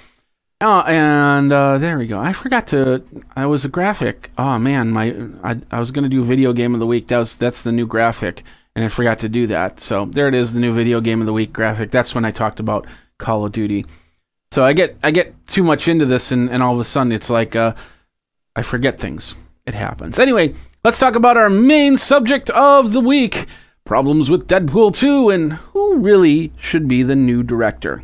Oh, 0.61 0.81
and 0.81 1.51
uh, 1.51 1.79
there 1.79 1.97
we 1.97 2.05
go. 2.05 2.19
I 2.19 2.31
forgot 2.31 2.67
to. 2.67 3.03
I 3.35 3.47
was 3.47 3.65
a 3.65 3.69
graphic. 3.69 4.29
Oh 4.37 4.59
man, 4.59 4.91
my 4.91 5.15
I, 5.43 5.59
I 5.71 5.79
was 5.79 5.89
gonna 5.89 6.09
do 6.09 6.23
video 6.23 6.53
game 6.53 6.75
of 6.75 6.79
the 6.79 6.85
week. 6.85 7.07
That 7.07 7.17
was 7.17 7.35
that's 7.35 7.63
the 7.63 7.71
new 7.71 7.87
graphic, 7.87 8.43
and 8.75 8.85
I 8.85 8.87
forgot 8.87 9.17
to 9.19 9.29
do 9.29 9.47
that. 9.47 9.79
So 9.79 10.05
there 10.05 10.27
it 10.27 10.35
is, 10.35 10.53
the 10.53 10.59
new 10.59 10.71
video 10.71 11.01
game 11.01 11.21
of 11.21 11.25
the 11.25 11.33
week 11.33 11.51
graphic. 11.53 11.89
That's 11.89 12.13
when 12.13 12.23
I 12.23 12.29
talked 12.29 12.59
about 12.59 12.85
Call 13.17 13.43
of 13.43 13.51
Duty. 13.51 13.87
So 14.51 14.63
I 14.63 14.73
get 14.73 14.95
I 15.03 15.09
get 15.09 15.47
too 15.47 15.63
much 15.63 15.87
into 15.87 16.05
this, 16.05 16.31
and, 16.31 16.51
and 16.51 16.61
all 16.61 16.75
of 16.75 16.79
a 16.79 16.85
sudden 16.85 17.11
it's 17.11 17.31
like 17.31 17.55
uh, 17.55 17.73
I 18.55 18.61
forget 18.61 18.99
things. 18.99 19.33
It 19.65 19.73
happens. 19.73 20.19
Anyway, 20.19 20.53
let's 20.83 20.99
talk 20.99 21.15
about 21.15 21.37
our 21.37 21.49
main 21.49 21.97
subject 21.97 22.49
of 22.49 22.93
the 22.93 22.99
week: 22.99 23.45
problems 23.85 24.29
with 24.29 24.47
Deadpool 24.47 24.95
2, 24.95 25.29
and 25.29 25.53
who 25.53 25.97
really 25.97 26.51
should 26.57 26.87
be 26.87 27.03
the 27.03 27.15
new 27.15 27.43
director. 27.43 28.03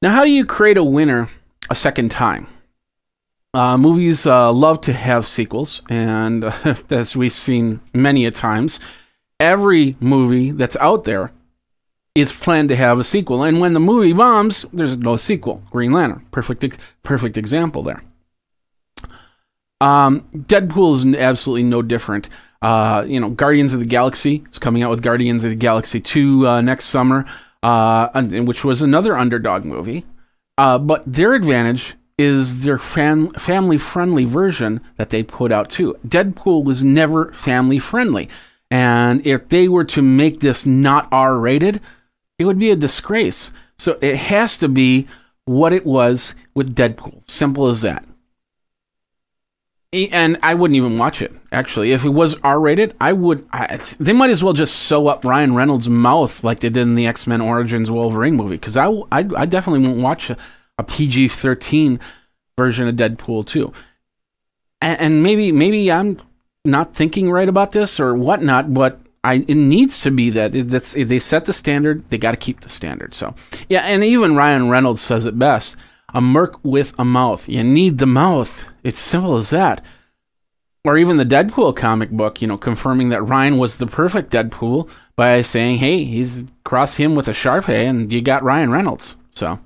Now, 0.00 0.10
how 0.10 0.24
do 0.24 0.30
you 0.30 0.44
create 0.44 0.76
a 0.76 0.84
winner 0.84 1.28
a 1.68 1.74
second 1.74 2.10
time? 2.10 2.46
Uh, 3.54 3.76
movies 3.76 4.26
uh, 4.26 4.52
love 4.52 4.80
to 4.82 4.92
have 4.92 5.26
sequels, 5.26 5.82
and 5.88 6.44
uh, 6.44 6.74
as 6.90 7.16
we've 7.16 7.32
seen 7.32 7.80
many 7.92 8.24
a 8.26 8.30
times, 8.30 8.78
every 9.40 9.96
movie 10.00 10.50
that's 10.50 10.76
out 10.76 11.04
there 11.04 11.32
is 12.14 12.32
planned 12.32 12.68
to 12.68 12.76
have 12.76 12.98
a 12.98 13.04
sequel. 13.04 13.42
And 13.42 13.60
when 13.60 13.72
the 13.72 13.80
movie 13.80 14.12
bombs, 14.12 14.66
there's 14.72 14.96
no 14.96 15.16
sequel. 15.16 15.62
Green 15.70 15.92
Lantern, 15.92 16.26
perfect, 16.30 16.76
perfect 17.02 17.36
example 17.36 17.82
there. 17.82 18.02
Um, 19.80 20.22
Deadpool 20.32 20.94
is 20.94 21.16
absolutely 21.16 21.64
no 21.64 21.82
different. 21.82 22.28
Uh, 22.60 23.04
you 23.06 23.20
know, 23.20 23.30
Guardians 23.30 23.74
of 23.74 23.80
the 23.80 23.86
Galaxy 23.86 24.44
is 24.50 24.58
coming 24.58 24.82
out 24.82 24.90
with 24.90 25.02
Guardians 25.02 25.44
of 25.44 25.50
the 25.50 25.56
Galaxy 25.56 26.00
2 26.00 26.48
uh, 26.48 26.60
next 26.60 26.86
summer, 26.86 27.24
uh, 27.62 28.08
and, 28.14 28.48
which 28.48 28.64
was 28.64 28.82
another 28.82 29.16
underdog 29.16 29.64
movie. 29.64 30.04
Uh, 30.56 30.78
but 30.78 31.02
their 31.06 31.34
advantage 31.34 31.94
is 32.18 32.64
their 32.64 32.78
fan- 32.78 33.30
family 33.34 33.78
friendly 33.78 34.24
version 34.24 34.80
that 34.96 35.10
they 35.10 35.22
put 35.22 35.52
out 35.52 35.70
too. 35.70 35.96
Deadpool 36.06 36.64
was 36.64 36.82
never 36.82 37.32
family 37.32 37.78
friendly. 37.78 38.28
And 38.70 39.24
if 39.24 39.48
they 39.48 39.68
were 39.68 39.84
to 39.84 40.02
make 40.02 40.40
this 40.40 40.66
not 40.66 41.08
R 41.12 41.38
rated, 41.38 41.80
it 42.38 42.44
would 42.44 42.58
be 42.58 42.70
a 42.70 42.76
disgrace. 42.76 43.52
So 43.78 43.98
it 44.00 44.16
has 44.16 44.58
to 44.58 44.68
be 44.68 45.06
what 45.44 45.72
it 45.72 45.86
was 45.86 46.34
with 46.54 46.74
Deadpool. 46.74 47.22
Simple 47.30 47.68
as 47.68 47.80
that. 47.82 48.04
And 49.92 50.38
I 50.42 50.52
wouldn't 50.52 50.76
even 50.76 50.98
watch 50.98 51.22
it. 51.22 51.32
Actually, 51.50 51.92
if 51.92 52.04
it 52.04 52.10
was 52.10 52.36
R-rated, 52.42 52.94
I 53.00 53.14
would. 53.14 53.46
I, 53.52 53.78
they 53.98 54.12
might 54.12 54.28
as 54.28 54.44
well 54.44 54.52
just 54.52 54.74
sew 54.74 55.08
up 55.08 55.24
Ryan 55.24 55.54
Reynolds' 55.54 55.88
mouth 55.88 56.44
like 56.44 56.60
they 56.60 56.68
did 56.68 56.82
in 56.82 56.94
the 56.94 57.06
X 57.06 57.26
Men 57.26 57.40
Origins 57.40 57.90
Wolverine 57.90 58.36
movie. 58.36 58.56
Because 58.56 58.76
I, 58.76 58.88
I, 59.10 59.26
I, 59.34 59.46
definitely 59.46 59.88
won't 59.88 60.02
watch 60.02 60.28
a, 60.28 60.36
a 60.76 60.84
PG-13 60.84 61.98
version 62.58 62.86
of 62.86 62.96
Deadpool 62.96 63.46
too. 63.46 63.72
And, 64.82 65.00
and 65.00 65.22
maybe, 65.22 65.52
maybe 65.52 65.90
I'm 65.90 66.20
not 66.66 66.94
thinking 66.94 67.30
right 67.30 67.48
about 67.48 67.72
this 67.72 67.98
or 67.98 68.14
whatnot, 68.14 68.74
but 68.74 69.00
I, 69.24 69.44
it 69.48 69.54
needs 69.54 70.00
to 70.02 70.10
be 70.10 70.30
that 70.30 70.52
that's 70.68 70.94
if 70.96 71.08
they 71.08 71.18
set 71.18 71.46
the 71.46 71.52
standard, 71.52 72.08
they 72.10 72.18
got 72.18 72.32
to 72.32 72.36
keep 72.36 72.60
the 72.60 72.68
standard. 72.68 73.14
So 73.14 73.34
yeah, 73.68 73.80
and 73.80 74.04
even 74.04 74.36
Ryan 74.36 74.68
Reynolds 74.68 75.00
says 75.00 75.26
it 75.26 75.38
best: 75.38 75.76
a 76.14 76.20
merc 76.20 76.62
with 76.64 76.94
a 76.98 77.04
mouth. 77.04 77.48
You 77.48 77.62
need 77.62 77.98
the 77.98 78.06
mouth. 78.06 78.66
It's 78.82 78.98
simple 78.98 79.36
as 79.36 79.50
that. 79.50 79.84
Or 80.84 80.96
even 80.96 81.16
the 81.16 81.24
Deadpool 81.24 81.76
comic 81.76 82.10
book, 82.10 82.40
you 82.40 82.48
know, 82.48 82.56
confirming 82.56 83.10
that 83.10 83.22
Ryan 83.22 83.58
was 83.58 83.76
the 83.76 83.86
perfect 83.86 84.32
Deadpool 84.32 84.88
by 85.16 85.42
saying, 85.42 85.78
"Hey, 85.78 86.04
he's 86.04 86.44
cross 86.64 86.96
him 86.96 87.14
with 87.14 87.28
a 87.28 87.32
Sharpie, 87.32 87.86
and 87.86 88.12
you 88.12 88.22
got 88.22 88.42
Ryan 88.42 88.70
Reynolds." 88.70 89.16
So, 89.32 89.58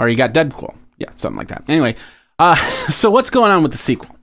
or 0.00 0.08
you 0.08 0.16
got 0.16 0.32
Deadpool, 0.32 0.74
yeah, 0.98 1.10
something 1.18 1.38
like 1.38 1.48
that. 1.48 1.62
Anyway, 1.68 1.94
uh, 2.38 2.56
so 2.90 3.10
what's 3.10 3.30
going 3.30 3.52
on 3.52 3.62
with 3.62 3.72
the 3.72 3.78
sequel? 3.78 4.15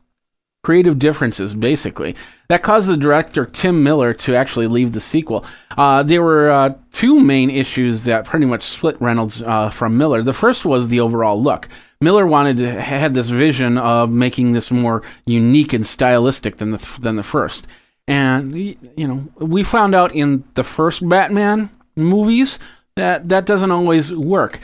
Creative 0.63 0.97
differences, 0.97 1.54
basically. 1.54 2.15
That 2.47 2.63
caused 2.63 2.88
the 2.88 2.97
director 2.97 3.45
Tim 3.45 3.84
Miller 3.84 4.13
to 4.13 4.36
actually 4.36 4.67
leave 4.67 4.93
the 4.93 5.02
sequel. 5.02 5.45
Uh, 5.78 6.04
there 6.04 6.21
were 6.21 6.49
uh, 6.49 6.73
two 6.91 7.19
main 7.19 7.49
issues 7.49 8.04
that 8.04 8.26
pretty 8.26 8.45
much 8.45 8.63
split 8.63 8.99
Reynolds 9.02 9.43
uh, 9.43 9.69
from 9.69 9.97
Miller. 9.97 10.23
The 10.23 10.34
first 10.34 10.65
was 10.65 10.88
the 10.88 11.02
overall 11.02 11.41
look. 11.41 11.67
Miller 11.99 12.26
wanted 12.26 12.58
to 12.58 12.82
had 12.82 13.13
this 13.13 13.28
vision 13.28 13.78
of 13.78 14.10
making 14.10 14.54
this 14.54 14.71
more 14.71 15.04
unique 15.26 15.73
and 15.73 15.86
stylistic 15.86 16.58
than 16.58 16.71
the 16.71 16.97
than 16.99 17.15
the 17.15 17.23
first. 17.23 17.67
And 18.08 18.56
you 18.56 19.08
know, 19.08 19.28
we 19.38 19.63
found 19.63 19.95
out 19.95 20.13
in 20.13 20.43
the 20.56 20.63
first 20.63 21.08
Batman 21.08 21.69
movies 21.95 22.60
that 22.95 23.30
that 23.30 23.45
doesn't 23.45 23.71
always 23.71 24.13
work. 24.13 24.60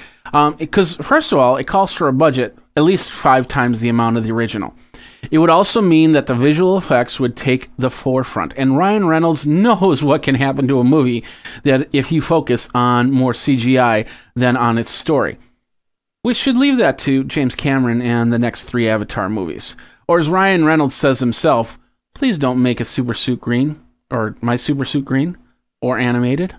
Because 0.57 0.99
um, 0.99 1.03
first 1.03 1.31
of 1.31 1.39
all, 1.39 1.57
it 1.57 1.65
calls 1.65 1.91
for 1.91 2.07
a 2.07 2.13
budget 2.13 2.57
at 2.75 2.83
least 2.83 3.09
five 3.09 3.47
times 3.47 3.79
the 3.79 3.89
amount 3.89 4.17
of 4.17 4.23
the 4.23 4.31
original. 4.31 4.73
It 5.31 5.37
would 5.39 5.49
also 5.49 5.81
mean 5.81 6.11
that 6.13 6.27
the 6.27 6.33
visual 6.33 6.77
effects 6.77 7.19
would 7.19 7.35
take 7.35 7.69
the 7.77 7.89
forefront. 7.89 8.53
And 8.55 8.77
Ryan 8.77 9.07
Reynolds 9.07 9.45
knows 9.65 10.03
what 10.03 10.23
can 10.23 10.35
happen 10.35 10.67
to 10.67 10.79
a 10.79 10.83
movie 10.83 11.23
that 11.63 11.89
if 11.91 12.11
you 12.11 12.21
focus 12.21 12.69
on 12.73 13.11
more 13.11 13.33
CGI 13.33 14.07
than 14.35 14.57
on 14.57 14.77
its 14.77 14.89
story. 14.89 15.37
We 16.23 16.33
should 16.33 16.57
leave 16.57 16.77
that 16.77 16.97
to 16.99 17.23
James 17.23 17.55
Cameron 17.55 18.01
and 18.01 18.33
the 18.33 18.39
next 18.39 18.65
three 18.65 18.89
Avatar 18.89 19.29
movies. 19.29 19.75
Or 20.07 20.19
as 20.19 20.27
Ryan 20.27 20.65
Reynolds 20.65 20.95
says 20.95 21.19
himself, 21.19 21.77
please 22.13 22.37
don't 22.37 22.61
make 22.61 22.81
a 22.81 22.85
super 22.85 23.13
suit 23.13 23.39
green, 23.39 23.79
or 24.11 24.35
my 24.41 24.55
super 24.55 24.83
suit 24.83 25.05
green, 25.05 25.37
or 25.81 25.97
animated. 25.97 26.55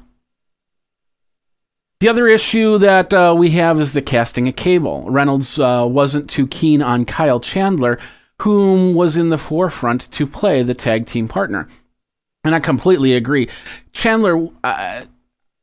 The 2.00 2.08
other 2.08 2.26
issue 2.28 2.78
that 2.78 3.12
uh, 3.12 3.34
we 3.36 3.50
have 3.50 3.78
is 3.78 3.92
the 3.92 4.00
casting 4.00 4.48
of 4.48 4.56
Cable. 4.56 5.04
Reynolds 5.10 5.58
uh, 5.58 5.86
wasn't 5.86 6.30
too 6.30 6.46
keen 6.46 6.80
on 6.80 7.04
Kyle 7.04 7.40
Chandler, 7.40 7.98
whom 8.40 8.94
was 8.94 9.16
in 9.16 9.28
the 9.28 9.38
forefront 9.38 10.10
to 10.12 10.26
play 10.26 10.62
the 10.62 10.74
tag 10.74 11.06
team 11.06 11.28
partner. 11.28 11.68
And 12.42 12.54
I 12.54 12.60
completely 12.60 13.14
agree. 13.14 13.48
Chandler 13.92 14.48
uh, 14.64 15.04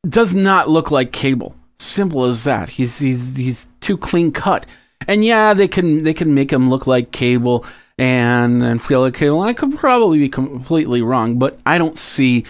does 0.08 0.36
not 0.36 0.70
look 0.70 0.92
like 0.92 1.12
Cable. 1.12 1.56
Simple 1.80 2.26
as 2.26 2.44
that. 2.44 2.70
He's 2.70 3.00
he's 3.00 3.36
he's 3.36 3.68
too 3.80 3.98
clean 3.98 4.32
cut. 4.32 4.66
And 5.08 5.26
yeah, 5.26 5.54
they 5.54 5.68
can 5.68 6.04
they 6.04 6.14
can 6.14 6.34
make 6.34 6.52
him 6.52 6.70
look 6.70 6.86
like 6.86 7.12
Cable 7.12 7.66
and 7.98 8.64
and 8.64 8.82
feel 8.82 9.02
like 9.02 9.16
Cable. 9.16 9.42
And 9.42 9.50
I 9.50 9.54
could 9.54 9.76
probably 9.78 10.20
be 10.20 10.30
completely 10.30 11.02
wrong, 11.02 11.40
but 11.40 11.58
I 11.66 11.80
don't 11.80 11.98
see 11.98 12.46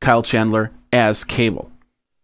Kyle 0.00 0.22
Chandler 0.22 0.72
as 0.92 1.24
Cable. 1.24 1.70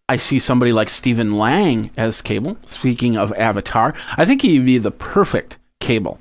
I 0.09 0.17
see 0.17 0.39
somebody 0.39 0.73
like 0.73 0.89
Stephen 0.89 1.39
Lang 1.39 1.91
as 1.97 2.21
Cable. 2.21 2.59
Speaking 2.67 3.17
of 3.17 3.33
Avatar, 3.33 3.95
I 4.17 4.25
think 4.27 4.43
he'd 4.43 4.65
be 4.65 4.79
the 4.79 4.91
perfect 4.91 5.59
Cable. 5.81 6.21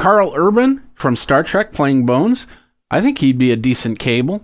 Karl 0.00 0.32
Urban 0.34 0.82
from 0.94 1.14
Star 1.14 1.42
Trek 1.42 1.72
playing 1.72 2.06
Bones, 2.06 2.46
I 2.90 3.02
think 3.02 3.18
he'd 3.18 3.36
be 3.36 3.50
a 3.50 3.56
decent 3.56 3.98
cable. 3.98 4.42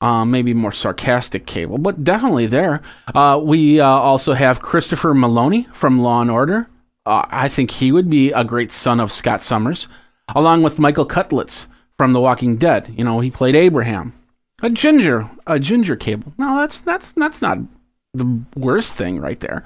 Uh, 0.00 0.24
maybe 0.24 0.52
more 0.52 0.72
sarcastic 0.72 1.46
cable, 1.46 1.78
but 1.78 2.02
definitely 2.02 2.46
there. 2.46 2.82
Uh, 3.14 3.40
we 3.40 3.78
uh, 3.78 3.86
also 3.86 4.32
have 4.32 4.60
Christopher 4.60 5.14
Meloni 5.14 5.72
from 5.72 6.00
Law 6.00 6.20
and 6.20 6.30
Order. 6.30 6.68
Uh, 7.06 7.24
I 7.30 7.46
think 7.48 7.70
he 7.70 7.92
would 7.92 8.10
be 8.10 8.32
a 8.32 8.42
great 8.42 8.72
son 8.72 8.98
of 8.98 9.12
Scott 9.12 9.44
Summers, 9.44 9.86
along 10.34 10.64
with 10.64 10.80
Michael 10.80 11.06
Cudlitz 11.06 11.68
from 11.96 12.12
The 12.12 12.20
Walking 12.20 12.56
Dead. 12.56 12.92
You 12.98 13.04
know, 13.04 13.20
he 13.20 13.30
played 13.30 13.54
Abraham, 13.54 14.12
a 14.60 14.70
ginger, 14.70 15.30
a 15.46 15.60
ginger 15.60 15.94
cable. 15.94 16.34
No, 16.36 16.58
that's 16.58 16.80
that's 16.80 17.12
that's 17.12 17.40
not 17.40 17.58
the 18.12 18.42
worst 18.56 18.94
thing 18.94 19.20
right 19.20 19.38
there. 19.38 19.62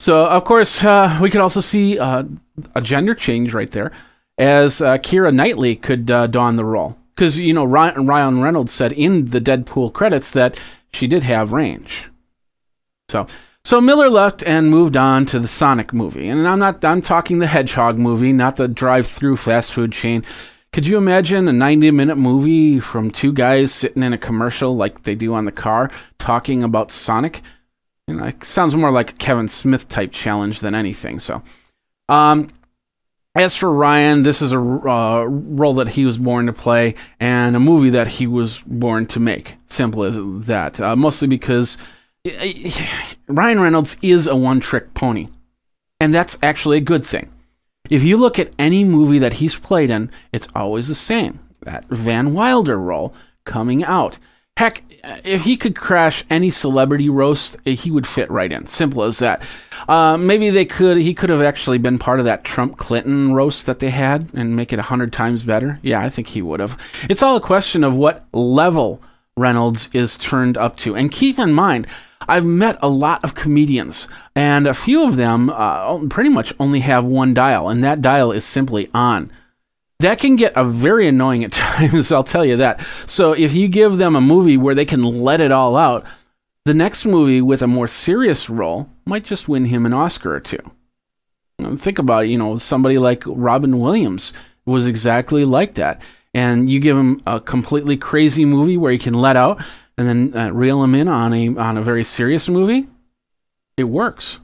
So, 0.00 0.26
of 0.26 0.44
course, 0.44 0.84
uh, 0.84 1.18
we 1.20 1.28
could 1.28 1.40
also 1.40 1.60
see 1.60 1.98
uh, 1.98 2.24
a 2.74 2.80
gender 2.80 3.14
change 3.14 3.52
right 3.52 3.70
there, 3.70 3.92
as 4.36 4.80
uh, 4.80 4.98
Keira 4.98 5.34
Knightley 5.34 5.74
could 5.74 6.10
uh, 6.10 6.28
don 6.28 6.56
the 6.56 6.64
role. 6.64 6.96
Because, 7.14 7.38
you 7.38 7.52
know, 7.52 7.64
Ryan, 7.64 8.06
Ryan 8.06 8.40
Reynolds 8.40 8.72
said 8.72 8.92
in 8.92 9.26
the 9.26 9.40
Deadpool 9.40 9.92
credits 9.92 10.30
that 10.30 10.60
she 10.92 11.08
did 11.08 11.24
have 11.24 11.52
range. 11.52 12.04
So, 13.08 13.26
so 13.64 13.80
Miller 13.80 14.08
left 14.08 14.44
and 14.44 14.70
moved 14.70 14.96
on 14.96 15.26
to 15.26 15.40
the 15.40 15.48
Sonic 15.48 15.92
movie. 15.92 16.28
And 16.28 16.46
I'm 16.46 16.60
not, 16.60 16.84
I'm 16.84 17.02
talking 17.02 17.40
the 17.40 17.48
Hedgehog 17.48 17.98
movie, 17.98 18.32
not 18.32 18.54
the 18.54 18.68
drive 18.68 19.08
through 19.08 19.36
fast 19.36 19.72
food 19.72 19.92
chain. 19.92 20.24
Could 20.72 20.86
you 20.86 20.96
imagine 20.96 21.48
a 21.48 21.52
90 21.52 21.90
minute 21.90 22.18
movie 22.18 22.78
from 22.78 23.10
two 23.10 23.32
guys 23.32 23.72
sitting 23.72 24.02
in 24.02 24.12
a 24.12 24.18
commercial 24.18 24.76
like 24.76 25.02
they 25.02 25.14
do 25.14 25.34
on 25.34 25.44
the 25.44 25.52
car 25.52 25.90
talking 26.18 26.62
about 26.62 26.92
Sonic? 26.92 27.42
You 28.08 28.14
know, 28.14 28.24
it 28.24 28.42
sounds 28.42 28.74
more 28.74 28.90
like 28.90 29.10
a 29.10 29.14
Kevin 29.14 29.48
Smith 29.48 29.86
type 29.86 30.12
challenge 30.12 30.60
than 30.60 30.74
anything. 30.74 31.18
So, 31.18 31.42
um, 32.08 32.48
as 33.34 33.54
for 33.54 33.70
Ryan, 33.70 34.22
this 34.22 34.40
is 34.40 34.52
a 34.52 34.58
uh, 34.58 35.24
role 35.28 35.74
that 35.74 35.90
he 35.90 36.06
was 36.06 36.16
born 36.16 36.46
to 36.46 36.52
play 36.54 36.94
and 37.20 37.54
a 37.54 37.60
movie 37.60 37.90
that 37.90 38.06
he 38.06 38.26
was 38.26 38.60
born 38.66 39.06
to 39.08 39.20
make. 39.20 39.56
Simple 39.68 40.04
as 40.04 40.16
that. 40.46 40.80
Uh, 40.80 40.96
mostly 40.96 41.28
because 41.28 41.76
Ryan 43.28 43.60
Reynolds 43.60 43.96
is 44.00 44.26
a 44.26 44.34
one 44.34 44.60
trick 44.60 44.94
pony. 44.94 45.28
And 46.00 46.14
that's 46.14 46.38
actually 46.42 46.78
a 46.78 46.82
good 46.82 47.04
thing. 47.04 47.30
If 47.90 48.02
you 48.02 48.16
look 48.16 48.38
at 48.38 48.54
any 48.58 48.84
movie 48.84 49.18
that 49.18 49.34
he's 49.34 49.56
played 49.56 49.90
in, 49.90 50.10
it's 50.32 50.48
always 50.54 50.88
the 50.88 50.94
same. 50.94 51.40
That 51.62 51.84
Van 51.86 52.32
Wilder 52.32 52.78
role 52.78 53.14
coming 53.44 53.84
out. 53.84 54.18
Heck, 54.56 54.82
if 55.24 55.44
he 55.44 55.56
could 55.56 55.76
crash 55.76 56.24
any 56.30 56.50
celebrity 56.50 57.08
roast, 57.08 57.56
he 57.64 57.90
would 57.90 58.06
fit 58.06 58.30
right 58.30 58.50
in. 58.50 58.66
Simple 58.66 59.02
as 59.04 59.18
that. 59.18 59.42
Uh, 59.88 60.16
maybe 60.16 60.50
they 60.50 60.64
could. 60.64 60.98
He 60.98 61.14
could 61.14 61.30
have 61.30 61.42
actually 61.42 61.78
been 61.78 61.98
part 61.98 62.18
of 62.18 62.24
that 62.26 62.44
Trump 62.44 62.76
Clinton 62.76 63.32
roast 63.32 63.66
that 63.66 63.78
they 63.78 63.90
had 63.90 64.28
and 64.34 64.56
make 64.56 64.72
it 64.72 64.78
a 64.78 64.82
hundred 64.82 65.12
times 65.12 65.42
better. 65.42 65.78
Yeah, 65.82 66.00
I 66.00 66.08
think 66.08 66.28
he 66.28 66.42
would 66.42 66.60
have. 66.60 66.78
It's 67.08 67.22
all 67.22 67.36
a 67.36 67.40
question 67.40 67.84
of 67.84 67.94
what 67.94 68.24
level 68.32 69.02
Reynolds 69.36 69.88
is 69.92 70.16
turned 70.16 70.56
up 70.56 70.76
to. 70.78 70.96
And 70.96 71.10
keep 71.10 71.38
in 71.38 71.52
mind, 71.52 71.86
I've 72.22 72.44
met 72.44 72.78
a 72.82 72.88
lot 72.88 73.24
of 73.24 73.34
comedians, 73.34 74.08
and 74.34 74.66
a 74.66 74.74
few 74.74 75.06
of 75.06 75.16
them 75.16 75.50
uh, 75.50 75.98
pretty 76.08 76.30
much 76.30 76.52
only 76.58 76.80
have 76.80 77.04
one 77.04 77.32
dial, 77.32 77.68
and 77.68 77.82
that 77.84 78.00
dial 78.00 78.32
is 78.32 78.44
simply 78.44 78.88
on 78.92 79.30
that 80.00 80.18
can 80.18 80.36
get 80.36 80.52
a 80.56 80.64
very 80.64 81.08
annoying 81.08 81.44
at 81.44 81.52
times, 81.52 82.12
I'll 82.12 82.24
tell 82.24 82.44
you 82.44 82.56
that. 82.56 82.84
So 83.06 83.32
if 83.32 83.52
you 83.52 83.68
give 83.68 83.98
them 83.98 84.14
a 84.16 84.20
movie 84.20 84.56
where 84.56 84.74
they 84.74 84.84
can 84.84 85.02
let 85.02 85.40
it 85.40 85.52
all 85.52 85.76
out, 85.76 86.04
the 86.64 86.74
next 86.74 87.04
movie 87.04 87.40
with 87.40 87.62
a 87.62 87.66
more 87.66 87.88
serious 87.88 88.50
role 88.50 88.88
might 89.04 89.24
just 89.24 89.48
win 89.48 89.66
him 89.66 89.86
an 89.86 89.94
Oscar 89.94 90.34
or 90.34 90.40
two. 90.40 90.58
Think 91.76 91.98
about 91.98 92.28
you 92.28 92.38
know, 92.38 92.56
somebody 92.56 92.98
like 92.98 93.24
Robin 93.26 93.80
Williams 93.80 94.32
was 94.64 94.86
exactly 94.86 95.44
like 95.44 95.74
that. 95.74 96.00
And 96.34 96.70
you 96.70 96.78
give 96.78 96.96
him 96.96 97.22
a 97.26 97.40
completely 97.40 97.96
crazy 97.96 98.44
movie 98.44 98.76
where 98.76 98.92
he 98.92 98.98
can 98.98 99.14
let 99.14 99.34
out 99.34 99.60
and 99.96 100.06
then 100.06 100.36
uh, 100.36 100.50
reel 100.52 100.84
him 100.84 100.94
in 100.94 101.08
on 101.08 101.32
a 101.34 101.56
on 101.56 101.76
a 101.76 101.82
very 101.82 102.04
serious 102.04 102.48
movie, 102.48 102.86
it 103.76 103.84
works. 103.84 104.38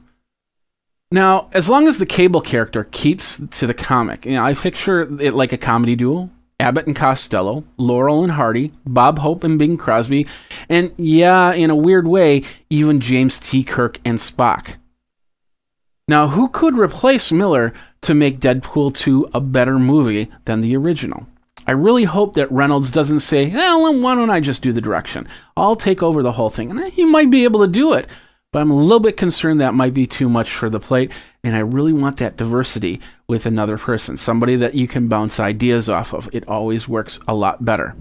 Now, 1.15 1.47
as 1.53 1.69
long 1.69 1.87
as 1.87 1.97
the 1.97 2.05
cable 2.05 2.41
character 2.41 2.83
keeps 2.83 3.39
to 3.51 3.65
the 3.65 3.73
comic, 3.73 4.25
you 4.25 4.33
know, 4.33 4.43
I 4.43 4.53
picture 4.53 5.03
it 5.21 5.33
like 5.33 5.53
a 5.53 5.57
comedy 5.57 5.95
duel. 5.95 6.29
Abbott 6.59 6.87
and 6.87 6.95
Costello, 6.95 7.63
Laurel 7.77 8.21
and 8.21 8.33
Hardy, 8.33 8.73
Bob 8.85 9.19
Hope 9.19 9.45
and 9.45 9.57
Bing 9.57 9.77
Crosby, 9.77 10.27
and 10.67 10.91
yeah, 10.97 11.53
in 11.53 11.69
a 11.69 11.75
weird 11.75 12.05
way, 12.05 12.43
even 12.69 12.99
James 12.99 13.39
T. 13.39 13.63
Kirk 13.63 14.01
and 14.03 14.17
Spock. 14.17 14.73
Now, 16.09 16.27
who 16.27 16.49
could 16.49 16.77
replace 16.77 17.31
Miller 17.31 17.71
to 18.01 18.13
make 18.13 18.41
Deadpool 18.41 18.93
2 18.93 19.29
a 19.33 19.39
better 19.39 19.79
movie 19.79 20.29
than 20.43 20.59
the 20.59 20.75
original? 20.75 21.27
I 21.65 21.71
really 21.71 22.03
hope 22.03 22.33
that 22.33 22.51
Reynolds 22.51 22.91
doesn't 22.91 23.21
say, 23.21 23.49
well, 23.51 24.01
why 24.01 24.15
don't 24.15 24.29
I 24.29 24.41
just 24.41 24.61
do 24.61 24.73
the 24.73 24.81
direction? 24.81 25.29
I'll 25.55 25.77
take 25.77 26.03
over 26.03 26.21
the 26.21 26.33
whole 26.33 26.49
thing. 26.49 26.69
And 26.69 26.91
he 26.91 27.05
might 27.05 27.29
be 27.29 27.45
able 27.45 27.61
to 27.61 27.71
do 27.71 27.93
it, 27.93 28.07
but 28.55 28.61
I'm 28.61 28.71
a 28.71 28.75
little 28.75 29.01
bit 29.01 29.17
concerned 29.17 29.59
that 29.59 29.73
might 29.73 29.93
be 29.93 30.07
too 30.07 30.29
much 30.29 30.49
for 30.49 30.69
the 30.69 30.79
plate. 30.79 31.11
And 31.43 31.57
I 31.57 31.59
really 31.59 31.91
want 31.91 32.15
that 32.19 32.37
diversity 32.37 33.01
with 33.27 33.45
another 33.45 33.77
person, 33.77 34.15
somebody 34.15 34.55
that 34.55 34.75
you 34.75 34.87
can 34.87 35.09
bounce 35.09 35.41
ideas 35.41 35.89
off 35.89 36.13
of. 36.13 36.29
It 36.31 36.47
always 36.47 36.87
works 36.87 37.19
a 37.27 37.35
lot 37.35 37.65
better. 37.65 37.97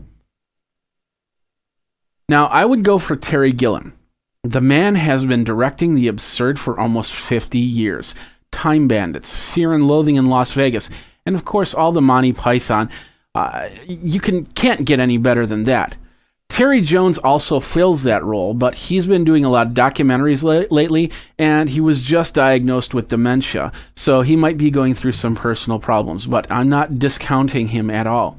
Now, 2.29 2.47
I 2.47 2.65
would 2.67 2.85
go 2.85 2.99
for 2.99 3.17
Terry 3.17 3.53
Gilliam. 3.53 3.99
The 4.45 4.61
man 4.61 4.95
has 4.95 5.25
been 5.25 5.43
directing 5.43 5.97
the 5.97 6.07
absurd 6.07 6.61
for 6.61 6.79
almost 6.79 7.15
50 7.15 7.59
years. 7.59 8.15
Time 8.53 8.87
Bandits, 8.87 9.35
Fear 9.35 9.73
and 9.73 9.89
Loathing 9.89 10.15
in 10.15 10.29
Las 10.29 10.53
Vegas, 10.53 10.89
and 11.27 11.35
of 11.35 11.45
course 11.45 11.75
all 11.75 11.91
the 11.91 12.01
Monty 12.01 12.33
Python. 12.33 12.91
Uh, 13.35 13.71
you 13.89 14.21
can 14.21 14.45
can't 14.45 14.85
get 14.85 15.01
any 15.01 15.19
better 15.19 15.47
than 15.47 15.65
that. 15.65 15.97
Terry 16.49 16.81
Jones 16.81 17.19
also 17.19 17.59
fills 17.59 18.05
that 18.05 18.23
role, 18.23 18.55
but 18.55 18.75
he's 18.75 19.07
been 19.07 19.25
doing 19.25 19.45
a 19.45 19.51
lot 19.51 19.67
of 19.67 19.75
documentaries 19.75 20.45
la- 20.45 20.67
lately, 20.71 21.11
and 21.37 21.69
he 21.69 21.81
was 21.81 22.03
just 22.03 22.35
diagnosed 22.35 22.95
with 22.95 23.09
dementia, 23.09 23.73
so 23.97 24.21
he 24.23 24.37
might 24.37 24.57
be 24.57 24.71
going 24.71 24.95
through 24.95 25.13
some 25.13 25.35
personal 25.35 25.81
problems, 25.81 26.27
but 26.27 26.47
I'm 26.51 26.69
not 26.69 26.99
discounting 26.99 27.69
him 27.69 27.91
at 27.91 28.07
all. 28.07 28.39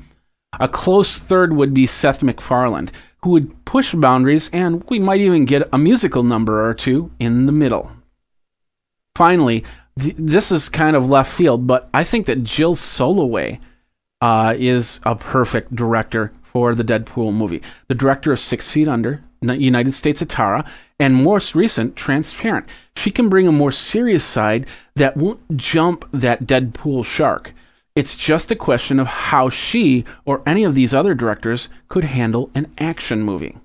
A 0.59 0.69
close 0.69 1.17
third 1.17 1.53
would 1.53 1.73
be 1.73 1.85
Seth 1.85 2.23
MacFarlane, 2.23 2.89
who 3.23 3.31
would 3.31 3.65
push 3.65 3.93
boundaries, 3.93 4.49
and 4.53 4.83
we 4.89 4.99
might 4.99 5.19
even 5.19 5.43
get 5.43 5.67
a 5.73 5.77
musical 5.77 6.23
number 6.23 6.65
or 6.65 6.73
two 6.73 7.11
in 7.19 7.47
the 7.47 7.51
middle. 7.51 7.91
Finally, 9.15 9.65
th- 9.99 10.15
this 10.17 10.51
is 10.51 10.69
kind 10.69 10.95
of 10.95 11.09
left 11.09 11.33
field, 11.33 11.67
but 11.67 11.89
I 11.93 12.03
think 12.03 12.27
that 12.27 12.43
Jill 12.43 12.75
Soloway 12.75 13.59
uh, 14.21 14.55
is 14.57 15.01
a 15.05 15.15
perfect 15.15 15.75
director 15.75 16.31
for 16.55 16.73
the 16.73 16.85
Deadpool 16.85 17.33
movie. 17.33 17.61
The 17.89 17.95
director 17.95 18.31
of 18.31 18.39
Six 18.39 18.71
Feet 18.71 18.87
Under, 18.87 19.21
United 19.41 19.93
States 19.93 20.21
of 20.21 20.29
Tara, 20.29 20.63
and 20.97 21.21
most 21.21 21.53
recent, 21.53 21.97
Transparent. 21.97 22.69
She 22.95 23.11
can 23.11 23.27
bring 23.27 23.45
a 23.45 23.51
more 23.51 23.73
serious 23.73 24.23
side 24.23 24.65
that 24.95 25.17
won't 25.17 25.57
jump 25.57 26.07
that 26.13 26.45
Deadpool 26.45 27.03
shark. 27.03 27.53
It's 27.93 28.15
just 28.15 28.51
a 28.51 28.55
question 28.55 29.01
of 29.01 29.07
how 29.07 29.49
she 29.49 30.05
or 30.23 30.41
any 30.45 30.63
of 30.63 30.75
these 30.75 30.93
other 30.93 31.13
directors 31.13 31.67
could 31.89 32.05
handle 32.05 32.49
an 32.55 32.73
action 32.77 33.21
movie. 33.21 33.57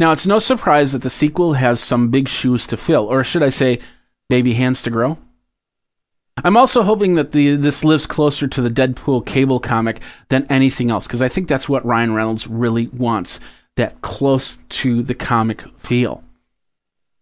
Now, 0.00 0.10
it's 0.10 0.26
no 0.26 0.40
surprise 0.40 0.90
that 0.90 1.02
the 1.02 1.10
sequel 1.10 1.52
has 1.52 1.80
some 1.80 2.10
big 2.10 2.26
shoes 2.26 2.66
to 2.66 2.76
fill, 2.76 3.04
or 3.04 3.22
should 3.22 3.44
I 3.44 3.50
say, 3.50 3.78
baby 4.28 4.54
hands 4.54 4.82
to 4.82 4.90
grow. 4.90 5.16
I'm 6.44 6.56
also 6.56 6.82
hoping 6.82 7.14
that 7.14 7.32
the 7.32 7.56
this 7.56 7.84
lives 7.84 8.06
closer 8.06 8.46
to 8.48 8.62
the 8.62 8.70
Deadpool 8.70 9.26
cable 9.26 9.60
comic 9.60 10.00
than 10.28 10.46
anything 10.48 10.90
else, 10.90 11.06
because 11.06 11.22
I 11.22 11.28
think 11.28 11.48
that's 11.48 11.68
what 11.68 11.84
Ryan 11.84 12.14
Reynolds 12.14 12.46
really 12.46 12.88
wants 12.88 13.40
that 13.76 14.00
close 14.02 14.58
to 14.68 15.02
the 15.02 15.14
comic 15.14 15.64
feel. 15.78 16.24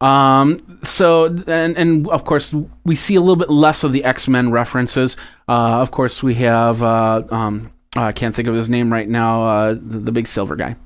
Um, 0.01 0.81
so 0.85 1.27
and 1.27 1.77
and 1.77 2.09
of 2.09 2.25
course 2.25 2.55
we 2.85 2.95
see 2.95 3.17
a 3.17 3.21
little 3.21 3.37
bit 3.37 3.51
less 3.51 3.83
of 3.83 3.93
the 3.93 4.05
X 4.05 4.29
Men 4.29 4.51
references. 4.51 5.17
Uh, 5.49 5.81
of 5.81 5.91
course 5.91 6.23
we 6.23 6.35
have 6.35 6.83
uh, 6.83 7.25
um, 7.31 7.73
I 7.97 8.13
can't 8.13 8.35
think 8.35 8.49
of 8.49 8.55
his 8.55 8.69
name 8.69 8.93
right 8.93 9.09
now. 9.09 9.45
Uh, 9.45 9.75
the, 9.75 9.99
the 9.99 10.13
big 10.13 10.27
silver 10.27 10.57
guy. 10.57 10.77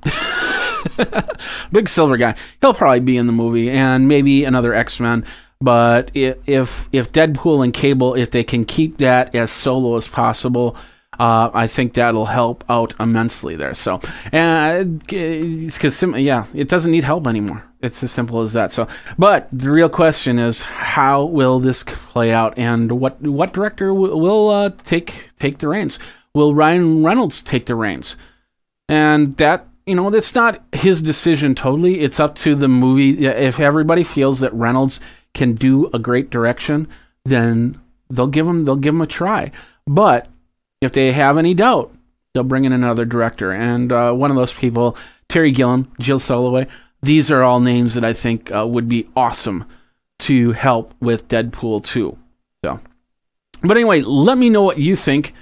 big 1.71 1.87
silver 1.87 2.17
guy. 2.17 2.35
He'll 2.61 2.73
probably 2.73 3.01
be 3.01 3.17
in 3.17 3.27
the 3.27 3.33
movie, 3.33 3.69
and 3.69 4.07
maybe 4.07 4.45
another 4.45 4.73
X 4.73 4.99
Men. 4.99 5.25
But 5.63 6.11
if 6.13 6.89
if 6.91 7.13
Deadpool 7.13 7.63
and 7.63 7.73
Cable, 7.73 8.15
if 8.15 8.31
they 8.31 8.43
can 8.43 8.65
keep 8.65 8.97
that 8.97 9.33
as 9.33 9.49
solo 9.49 9.95
as 9.95 10.09
possible, 10.09 10.75
uh, 11.17 11.51
I 11.53 11.67
think 11.67 11.93
that'll 11.93 12.25
help 12.25 12.65
out 12.67 12.93
immensely 12.99 13.55
there. 13.55 13.73
So, 13.73 14.01
and 14.33 14.99
because 15.07 16.03
yeah, 16.17 16.47
it 16.53 16.67
doesn't 16.67 16.91
need 16.91 17.05
help 17.05 17.27
anymore. 17.27 17.63
It's 17.81 18.03
as 18.03 18.11
simple 18.11 18.41
as 18.41 18.51
that. 18.53 18.73
So, 18.73 18.87
but 19.17 19.47
the 19.53 19.71
real 19.71 19.87
question 19.87 20.37
is, 20.37 20.59
how 20.59 21.23
will 21.23 21.61
this 21.61 21.83
play 21.83 22.33
out, 22.33 22.57
and 22.57 22.99
what 22.99 23.21
what 23.21 23.53
director 23.53 23.93
will, 23.93 24.49
uh, 24.49 24.71
take 24.83 25.31
take 25.39 25.59
the 25.59 25.69
reins? 25.69 25.97
Will 26.33 26.53
Ryan 26.53 27.05
Reynolds 27.05 27.41
take 27.41 27.67
the 27.67 27.75
reins? 27.75 28.17
And 28.89 29.37
that 29.37 29.67
you 29.85 29.95
know, 29.95 30.09
it's 30.09 30.35
not 30.35 30.61
his 30.73 31.01
decision 31.01 31.55
totally. 31.55 32.01
It's 32.01 32.19
up 32.19 32.35
to 32.35 32.53
the 32.53 32.67
movie. 32.67 33.25
If 33.25 33.59
everybody 33.61 34.03
feels 34.03 34.39
that 34.39 34.53
Reynolds 34.53 34.99
can 35.33 35.55
do 35.55 35.89
a 35.93 35.99
great 35.99 36.29
direction, 36.29 36.87
then 37.25 37.79
they'll 38.09 38.27
give 38.27 38.45
them 38.45 38.59
they'll 38.59 38.75
give 38.75 38.93
them 38.93 39.01
a 39.01 39.07
try. 39.07 39.51
But 39.85 40.27
if 40.81 40.91
they 40.91 41.11
have 41.11 41.37
any 41.37 41.53
doubt, 41.53 41.93
they'll 42.33 42.43
bring 42.43 42.65
in 42.65 42.73
another 42.73 43.05
director. 43.05 43.51
And 43.51 43.91
uh, 43.91 44.13
one 44.13 44.31
of 44.31 44.37
those 44.37 44.53
people, 44.53 44.97
Terry 45.29 45.51
Gilliam, 45.51 45.91
Jill 45.99 46.19
Soloway, 46.19 46.67
these 47.01 47.31
are 47.31 47.43
all 47.43 47.59
names 47.59 47.93
that 47.95 48.03
I 48.03 48.13
think 48.13 48.51
uh, 48.51 48.65
would 48.67 48.87
be 48.87 49.09
awesome 49.15 49.65
to 50.19 50.51
help 50.53 50.93
with 51.01 51.27
Deadpool 51.27 51.83
2. 51.83 52.17
So, 52.63 52.79
but 53.61 53.77
anyway, 53.77 54.01
let 54.01 54.37
me 54.37 54.49
know 54.49 54.61
what 54.61 54.77
you 54.77 54.95
think. 54.95 55.33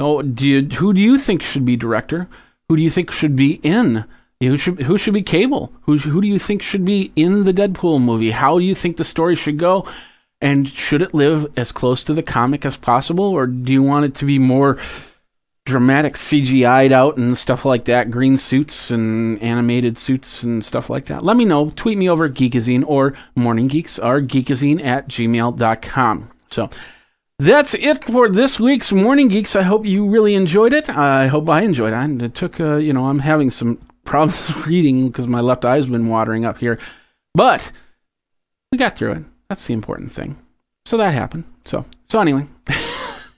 Oh, 0.00 0.22
do 0.22 0.48
you, 0.48 0.62
who 0.76 0.92
do 0.92 1.00
you 1.00 1.18
think 1.18 1.42
should 1.42 1.64
be 1.64 1.76
director? 1.76 2.28
Who 2.68 2.76
do 2.76 2.82
you 2.82 2.90
think 2.90 3.12
should 3.12 3.36
be 3.36 3.60
in? 3.62 4.04
Who 4.46 4.58
should 4.58 4.82
who 4.82 4.98
should 4.98 5.14
be 5.14 5.22
Cable? 5.22 5.72
Who 5.82 5.98
who 5.98 6.20
do 6.20 6.28
you 6.28 6.38
think 6.38 6.62
should 6.62 6.84
be 6.84 7.12
in 7.16 7.44
the 7.44 7.52
Deadpool 7.52 8.00
movie? 8.00 8.30
How 8.30 8.58
do 8.58 8.64
you 8.64 8.74
think 8.74 8.96
the 8.96 9.04
story 9.04 9.36
should 9.36 9.58
go? 9.58 9.86
And 10.40 10.68
should 10.68 11.02
it 11.02 11.14
live 11.14 11.46
as 11.56 11.72
close 11.72 12.04
to 12.04 12.14
the 12.14 12.22
comic 12.22 12.66
as 12.66 12.76
possible, 12.76 13.24
or 13.24 13.46
do 13.46 13.72
you 13.72 13.82
want 13.82 14.04
it 14.04 14.14
to 14.16 14.24
be 14.24 14.38
more 14.38 14.78
dramatic, 15.64 16.14
CGI'd 16.14 16.92
out 16.92 17.16
and 17.16 17.36
stuff 17.38 17.64
like 17.64 17.86
that, 17.86 18.10
green 18.10 18.36
suits 18.36 18.90
and 18.90 19.40
animated 19.42 19.96
suits 19.96 20.42
and 20.42 20.64
stuff 20.64 20.90
like 20.90 21.06
that? 21.06 21.24
Let 21.24 21.36
me 21.36 21.44
know. 21.44 21.70
Tweet 21.70 21.96
me 21.96 22.10
over 22.10 22.26
at 22.26 22.34
Geekazine 22.34 22.84
or 22.86 23.14
Morning 23.34 23.68
Geeks 23.68 23.98
or 23.98 24.20
geekazine 24.20 24.84
at 24.84 25.08
gmail.com. 25.08 26.30
So 26.50 26.68
that's 27.38 27.74
it 27.74 28.04
for 28.04 28.28
this 28.28 28.60
week's 28.60 28.92
Morning 28.92 29.28
Geeks. 29.28 29.56
I 29.56 29.62
hope 29.62 29.86
you 29.86 30.06
really 30.06 30.34
enjoyed 30.34 30.72
it. 30.72 30.90
I 30.90 31.28
hope 31.28 31.48
I 31.48 31.62
enjoyed 31.62 31.92
it. 31.94 32.22
It 32.22 32.34
took, 32.34 32.60
uh, 32.60 32.76
you 32.76 32.92
know, 32.92 33.06
I'm 33.06 33.20
having 33.20 33.50
some 33.50 33.78
problems 34.04 34.54
reading 34.66 35.08
because 35.08 35.26
my 35.26 35.40
left 35.40 35.64
eye's 35.64 35.86
been 35.86 36.08
watering 36.08 36.44
up 36.44 36.58
here, 36.58 36.78
but 37.34 37.72
we 38.72 38.78
got 38.78 38.96
through 38.96 39.12
it. 39.12 39.24
That's 39.48 39.66
the 39.66 39.74
important 39.74 40.12
thing. 40.12 40.36
So 40.86 40.96
that 40.96 41.14
happened. 41.14 41.44
So 41.64 41.84
so 42.08 42.20
anyway. 42.20 42.46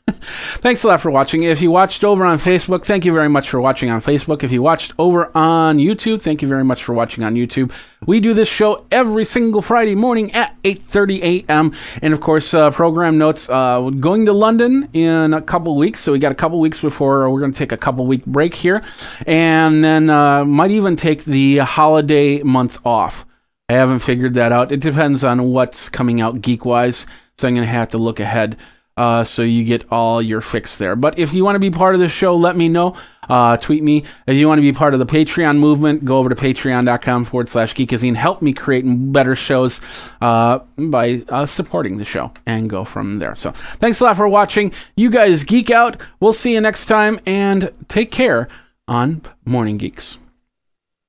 Thanks 0.58 0.84
a 0.84 0.88
lot 0.88 1.00
for 1.00 1.10
watching. 1.10 1.42
If 1.42 1.60
you 1.60 1.72
watched 1.72 2.04
over 2.04 2.24
on 2.24 2.38
Facebook, 2.38 2.84
thank 2.84 3.04
you 3.04 3.12
very 3.12 3.28
much 3.28 3.50
for 3.50 3.60
watching 3.60 3.90
on 3.90 4.00
Facebook. 4.00 4.44
If 4.44 4.52
you 4.52 4.62
watched 4.62 4.92
over 4.98 5.36
on 5.36 5.78
YouTube, 5.78 6.22
thank 6.22 6.42
you 6.42 6.48
very 6.48 6.62
much 6.62 6.84
for 6.84 6.94
watching 6.94 7.24
on 7.24 7.34
YouTube. 7.34 7.72
We 8.06 8.20
do 8.20 8.32
this 8.32 8.48
show 8.48 8.86
every 8.92 9.24
single 9.24 9.62
Friday 9.62 9.96
morning 9.96 10.32
at 10.32 10.56
8:30 10.62 11.44
a.m. 11.48 11.72
And 12.02 12.14
of 12.14 12.20
course, 12.20 12.54
uh, 12.54 12.70
program 12.70 13.18
notes. 13.18 13.50
Uh, 13.50 13.90
going 13.90 14.26
to 14.26 14.32
London 14.32 14.88
in 14.92 15.34
a 15.34 15.42
couple 15.42 15.74
weeks, 15.76 16.00
so 16.00 16.12
we 16.12 16.20
got 16.20 16.30
a 16.32 16.36
couple 16.36 16.60
weeks 16.60 16.80
before 16.80 17.28
we're 17.28 17.40
going 17.40 17.52
to 17.52 17.58
take 17.58 17.72
a 17.72 17.76
couple 17.76 18.06
week 18.06 18.24
break 18.26 18.54
here, 18.54 18.82
and 19.26 19.82
then 19.82 20.08
uh, 20.08 20.44
might 20.44 20.70
even 20.70 20.94
take 20.94 21.24
the 21.24 21.58
holiday 21.58 22.42
month 22.42 22.78
off. 22.86 23.26
I 23.68 23.72
haven't 23.72 23.98
figured 23.98 24.34
that 24.34 24.52
out. 24.52 24.70
It 24.70 24.80
depends 24.80 25.24
on 25.24 25.50
what's 25.50 25.88
coming 25.88 26.20
out 26.20 26.40
geek 26.40 26.64
wise, 26.64 27.06
so 27.38 27.48
I'm 27.48 27.54
going 27.54 27.66
to 27.66 27.72
have 27.72 27.88
to 27.88 27.98
look 27.98 28.20
ahead. 28.20 28.56
Uh, 28.96 29.22
so 29.24 29.42
you 29.42 29.62
get 29.64 29.84
all 29.90 30.22
your 30.22 30.40
fix 30.40 30.78
there. 30.78 30.96
But 30.96 31.18
if 31.18 31.34
you 31.34 31.44
want 31.44 31.56
to 31.56 31.60
be 31.60 31.70
part 31.70 31.94
of 31.94 32.00
the 32.00 32.08
show, 32.08 32.34
let 32.34 32.56
me 32.56 32.68
know. 32.68 32.96
Uh, 33.28 33.56
tweet 33.56 33.82
me. 33.82 34.04
If 34.26 34.36
you 34.36 34.48
want 34.48 34.58
to 34.58 34.62
be 34.62 34.72
part 34.72 34.94
of 34.94 35.00
the 35.00 35.06
Patreon 35.06 35.58
movement, 35.58 36.04
go 36.04 36.16
over 36.16 36.28
to 36.30 36.34
patreon.com 36.34 37.24
forward 37.24 37.48
slash 37.48 37.74
geekazine. 37.74 38.14
Help 38.14 38.40
me 38.40 38.52
create 38.52 38.84
better 38.86 39.34
shows 39.34 39.80
uh, 40.20 40.60
by 40.78 41.22
uh, 41.28 41.44
supporting 41.44 41.98
the 41.98 42.04
show 42.04 42.32
and 42.46 42.70
go 42.70 42.84
from 42.84 43.18
there. 43.18 43.34
So 43.34 43.50
thanks 43.50 44.00
a 44.00 44.04
lot 44.04 44.16
for 44.16 44.28
watching. 44.28 44.72
You 44.96 45.10
guys 45.10 45.44
geek 45.44 45.70
out. 45.70 46.00
We'll 46.20 46.32
see 46.32 46.54
you 46.54 46.60
next 46.60 46.86
time 46.86 47.20
and 47.26 47.72
take 47.88 48.10
care 48.10 48.48
on 48.88 49.22
Morning 49.44 49.76
Geeks. 49.76 50.18